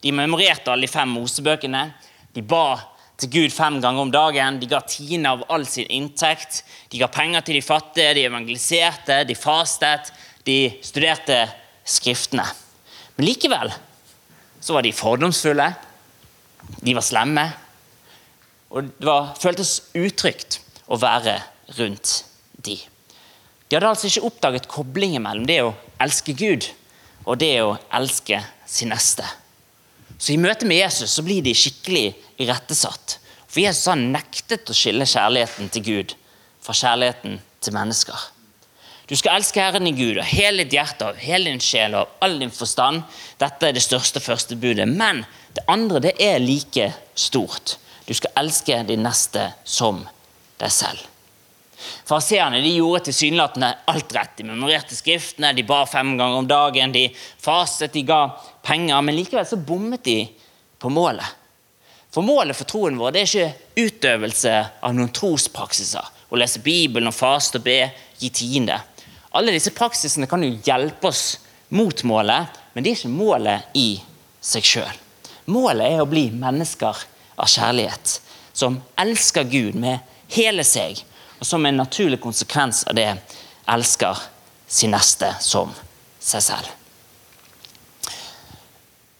De 0.02 0.12
memorerte 0.12 0.72
alle 0.72 0.84
de 0.84 0.92
fem 0.92 1.14
Mosebøkene. 1.16 1.86
De 2.34 2.42
ba 2.44 2.76
til 3.16 3.32
Gud 3.32 3.54
fem 3.54 3.78
ganger 3.80 4.04
om 4.04 4.12
dagen. 4.12 4.58
De 4.60 4.68
ga 4.70 4.82
tiende 4.84 5.32
av 5.32 5.44
all 5.52 5.66
sin 5.68 5.88
inntekt. 5.92 6.62
De 6.92 7.00
ga 7.00 7.08
penger 7.12 7.46
til 7.46 7.58
de 7.58 7.64
fattige, 7.64 8.14
de 8.18 8.26
evangeliserte, 8.28 9.22
de 9.28 9.38
fastet, 9.38 10.12
de 10.46 10.58
studerte 10.84 11.44
Skriftene. 11.86 12.42
Men 13.14 13.28
likevel 13.28 13.70
så 14.58 14.74
var 14.74 14.82
de 14.82 14.90
fordomsfulle, 14.90 15.68
de 16.82 16.94
var 16.96 17.04
slemme, 17.06 17.44
og 18.74 18.88
det 18.98 19.06
var, 19.06 19.28
føltes 19.38 19.76
utrygt 19.94 20.58
å 20.90 20.98
være 20.98 21.36
rundt 21.78 22.24
de. 22.66 22.74
De 23.66 23.76
hadde 23.76 23.92
altså 23.92 24.10
ikke 24.10 24.26
oppdaget 24.26 24.68
koblingen 24.70 25.22
mellom 25.22 25.46
det 25.46 25.60
å 25.62 25.74
elske 26.02 26.34
Gud 26.34 26.66
og 27.24 27.38
det 27.38 27.54
å 27.62 27.76
elske 27.94 28.40
sin 28.66 28.90
neste. 28.90 29.26
Så 30.18 30.34
i 30.34 30.40
møte 30.40 30.66
med 30.66 30.80
Jesus 30.80 31.14
så 31.14 31.22
blir 31.26 31.44
de 31.44 31.54
skikkelig 31.54 32.08
irettesatt. 32.42 33.18
For 33.46 33.62
Jesus 33.62 33.88
har 33.90 34.00
nektet 34.00 34.68
å 34.70 34.76
skille 34.76 35.06
kjærligheten 35.08 35.70
til 35.72 35.84
Gud 35.86 36.16
fra 36.64 36.74
kjærligheten 36.76 37.38
til 37.62 37.76
mennesker. 37.76 38.26
Du 39.06 39.14
skal 39.14 39.38
elske 39.38 39.62
Herren 39.62 39.86
i 39.86 39.94
Gud 39.94 40.18
av 40.18 40.26
hele 40.26 40.64
ditt 40.64 40.74
hjerte, 40.74 41.12
av 41.12 41.18
hele 41.22 41.52
din 41.52 41.62
sjel 41.62 41.94
og 41.94 42.00
av 42.00 42.24
all 42.26 42.40
din 42.42 42.50
forstand. 42.50 43.04
Dette 43.38 43.68
er 43.68 43.76
det 43.76 43.84
største 43.84 44.22
første 44.22 44.58
budet. 44.58 44.88
Men 44.90 45.22
det 45.54 45.62
andre 45.70 46.02
det 46.08 46.16
er 46.22 46.42
like 46.42 46.90
stort. 47.14 47.76
Du 48.06 48.14
skal 48.14 48.34
elske 48.42 48.80
din 48.88 49.06
neste 49.06 49.52
som 49.62 50.02
deg 50.58 50.74
selv. 50.74 51.06
Fariseerne 52.06 52.58
de 52.64 52.72
gjorde 52.74 53.04
tilsynelatende 53.06 53.70
alt 53.92 54.14
rett. 54.16 54.34
De 54.40 54.46
memorerte 54.48 54.96
skriftene, 54.98 55.52
de 55.54 55.62
ba 55.66 55.84
fem 55.86 56.16
ganger 56.18 56.42
om 56.42 56.50
dagen, 56.50 56.94
de 56.94 57.06
faset, 57.14 57.92
de 57.94 58.02
ga 58.06 58.20
penger. 58.66 59.02
Men 59.06 59.18
likevel 59.18 59.46
så 59.46 59.58
bommet 59.60 60.02
de 60.06 60.24
på 60.82 60.90
målet. 60.90 61.45
For 62.16 62.24
Målet 62.24 62.56
for 62.56 62.64
troen 62.64 62.94
vår 62.96 63.12
det 63.12 63.20
er 63.20 63.26
ikke 63.28 63.88
utøvelse 63.90 64.52
av 64.80 64.94
noen 64.96 65.10
trospraksiser. 65.12 66.06
Å 66.32 66.38
lese 66.40 66.62
Bibelen 66.64 67.10
og 67.10 67.12
faste 67.12 67.60
og 67.60 67.66
be, 67.66 67.90
gi 68.16 68.30
tiende. 68.32 68.78
Alle 69.36 69.52
disse 69.52 69.68
praksisene 69.76 70.24
kan 70.30 70.40
jo 70.40 70.54
hjelpe 70.64 71.10
oss 71.10 71.34
mot 71.76 72.00
målet, 72.08 72.54
men 72.72 72.80
det 72.80 72.94
er 72.94 72.96
ikke 72.96 73.10
målet 73.12 73.76
i 73.76 73.98
seg 74.40 74.64
sjøl. 74.64 75.02
Målet 75.52 75.90
er 75.90 76.00
å 76.00 76.08
bli 76.08 76.30
mennesker 76.32 77.02
av 77.36 77.52
kjærlighet, 77.52 78.14
som 78.56 78.80
elsker 78.96 79.44
Gud 79.52 79.76
med 79.76 80.00
hele 80.32 80.64
seg, 80.64 81.04
og 81.36 81.44
som 81.44 81.68
en 81.68 81.82
naturlig 81.82 82.22
konsekvens 82.24 82.86
av 82.88 82.96
det 82.96 83.10
elsker 83.68 84.24
sin 84.64 84.96
neste 84.96 85.34
som 85.44 85.76
seg 86.16 86.48
selv. 86.48 86.72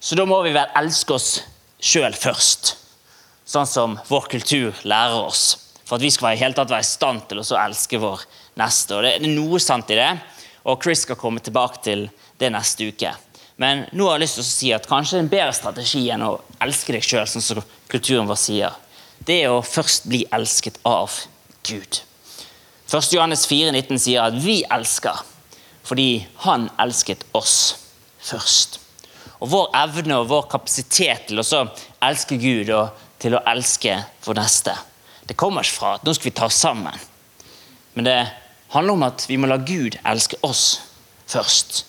Så 0.00 0.16
da 0.16 0.24
må 0.24 0.40
vi 0.48 0.56
vel 0.56 0.72
elske 0.80 1.20
oss 1.20 1.30
sjøl 1.76 2.16
først, 2.16 2.85
sånn 3.46 3.68
som 3.70 3.98
vår 4.08 4.28
kultur 4.32 4.74
lærer 4.82 5.20
oss. 5.22 5.44
For 5.86 5.96
at 5.96 6.02
vi 6.02 6.10
skal 6.10 6.30
være, 6.30 6.38
i 6.38 6.42
hele 6.42 6.56
tatt 6.58 6.72
være 6.72 6.82
i 6.82 6.88
stand 6.88 7.28
til 7.30 7.40
å 7.42 7.60
elske 7.62 8.00
vår 8.02 8.24
neste. 8.58 8.96
Og 8.96 9.06
Det 9.06 9.12
er 9.14 9.28
noe 9.30 9.60
sant 9.62 9.92
i 9.94 9.98
det, 9.98 10.10
og 10.66 10.82
Chris 10.82 11.04
skal 11.06 11.18
komme 11.20 11.40
tilbake 11.40 11.82
til 11.84 12.08
det 12.40 12.50
neste 12.52 12.90
uke. 12.90 13.12
Men 13.56 13.86
nå 13.96 14.08
har 14.08 14.18
jeg 14.18 14.26
lyst 14.26 14.36
til 14.36 14.44
å 14.44 14.48
si 14.50 14.72
at 14.74 14.88
kanskje 14.90 15.22
en 15.22 15.30
bedre 15.32 15.54
strategi 15.56 16.02
enn 16.12 16.26
å 16.26 16.34
elske 16.60 16.92
deg 16.92 17.06
sjøl, 17.06 17.28
sånn 17.30 17.44
som 17.44 17.62
kulturen 17.88 18.28
vår 18.28 18.40
sier, 18.40 18.74
det 19.26 19.38
er 19.44 19.54
å 19.54 19.62
først 19.64 20.10
bli 20.10 20.26
elsket 20.34 20.76
av 20.84 21.14
Gud. 21.64 22.02
1. 22.86 23.14
Johannes 23.16 23.46
4, 23.48 23.72
19 23.72 24.02
sier 24.02 24.26
at 24.26 24.36
vi 24.42 24.60
elsker 24.70 25.24
fordi 25.86 26.26
Han 26.42 26.66
elsket 26.82 27.22
oss 27.38 27.76
først. 28.18 28.80
Og 29.38 29.50
Vår 29.52 29.68
evne 29.78 30.18
og 30.18 30.30
vår 30.32 30.48
kapasitet 30.50 31.28
til 31.28 31.38
å 31.38 31.62
elske 32.02 32.38
Gud 32.42 32.72
og 32.74 33.05
til 33.26 33.34
å 33.34 33.42
elske 33.50 33.98
vår 34.22 34.38
neste, 34.38 34.72
det 35.26 35.34
kommer 35.34 35.66
ikke 35.66 35.78
fra 35.80 35.94
at 35.96 36.04
nå 36.06 36.14
skal 36.14 36.28
vi 36.28 36.36
ta 36.38 36.46
oss 36.46 36.60
sammen. 36.62 36.94
Men 37.98 38.06
det 38.06 38.18
handler 38.70 38.94
om 38.94 39.06
at 39.06 39.24
vi 39.26 39.38
må 39.40 39.48
la 39.50 39.58
Gud 39.58 39.98
elske 40.06 40.38
oss 40.46 40.78
først. 41.26 41.82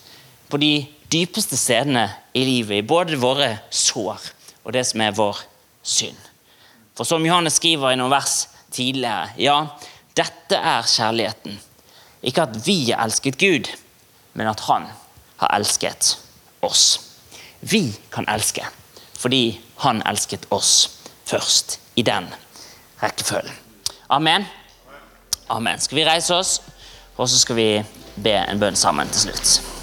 På 0.50 0.58
de 0.58 0.88
dypeste 1.12 1.60
stedene 1.60 2.08
i 2.34 2.42
livet, 2.48 2.80
i 2.80 2.88
både 2.88 3.20
våre 3.22 3.52
sår 3.70 4.32
og 4.64 4.74
det 4.74 4.84
som 4.90 5.04
er 5.06 5.14
vår 5.16 5.44
synd. 5.86 6.18
For 6.98 7.06
som 7.06 7.26
Johannes 7.26 7.60
skriver 7.62 7.94
i 7.94 8.00
noen 8.00 8.12
vers 8.12 8.48
tidligere, 8.74 9.30
ja, 9.38 9.60
dette 10.18 10.58
er 10.58 10.90
kjærligheten. 10.90 11.60
Ikke 12.26 12.48
at 12.48 12.58
vi 12.66 12.80
har 12.90 13.06
elsket 13.06 13.38
Gud, 13.38 13.70
men 14.34 14.50
at 14.50 14.66
Han 14.66 14.90
har 15.38 15.54
elsket 15.54 16.16
oss. 16.66 16.98
Vi 17.62 17.92
kan 18.12 18.26
elske 18.26 18.66
fordi 19.18 19.60
Han 19.86 20.02
elsket 20.06 20.46
oss 20.54 20.97
først, 21.28 21.80
i 21.96 22.02
den 22.02 22.30
rekkefølgen. 23.04 23.56
Amen. 24.10 24.46
Amen. 25.50 25.80
Skal 25.80 26.00
vi 26.00 26.06
reise 26.08 26.36
oss, 26.36 26.62
og 27.18 27.30
så 27.30 27.40
skal 27.40 27.56
vi 27.56 27.72
be 28.24 28.38
en 28.40 28.60
bønn 28.60 28.76
sammen 28.76 29.10
til 29.12 29.28
slutt. 29.28 29.77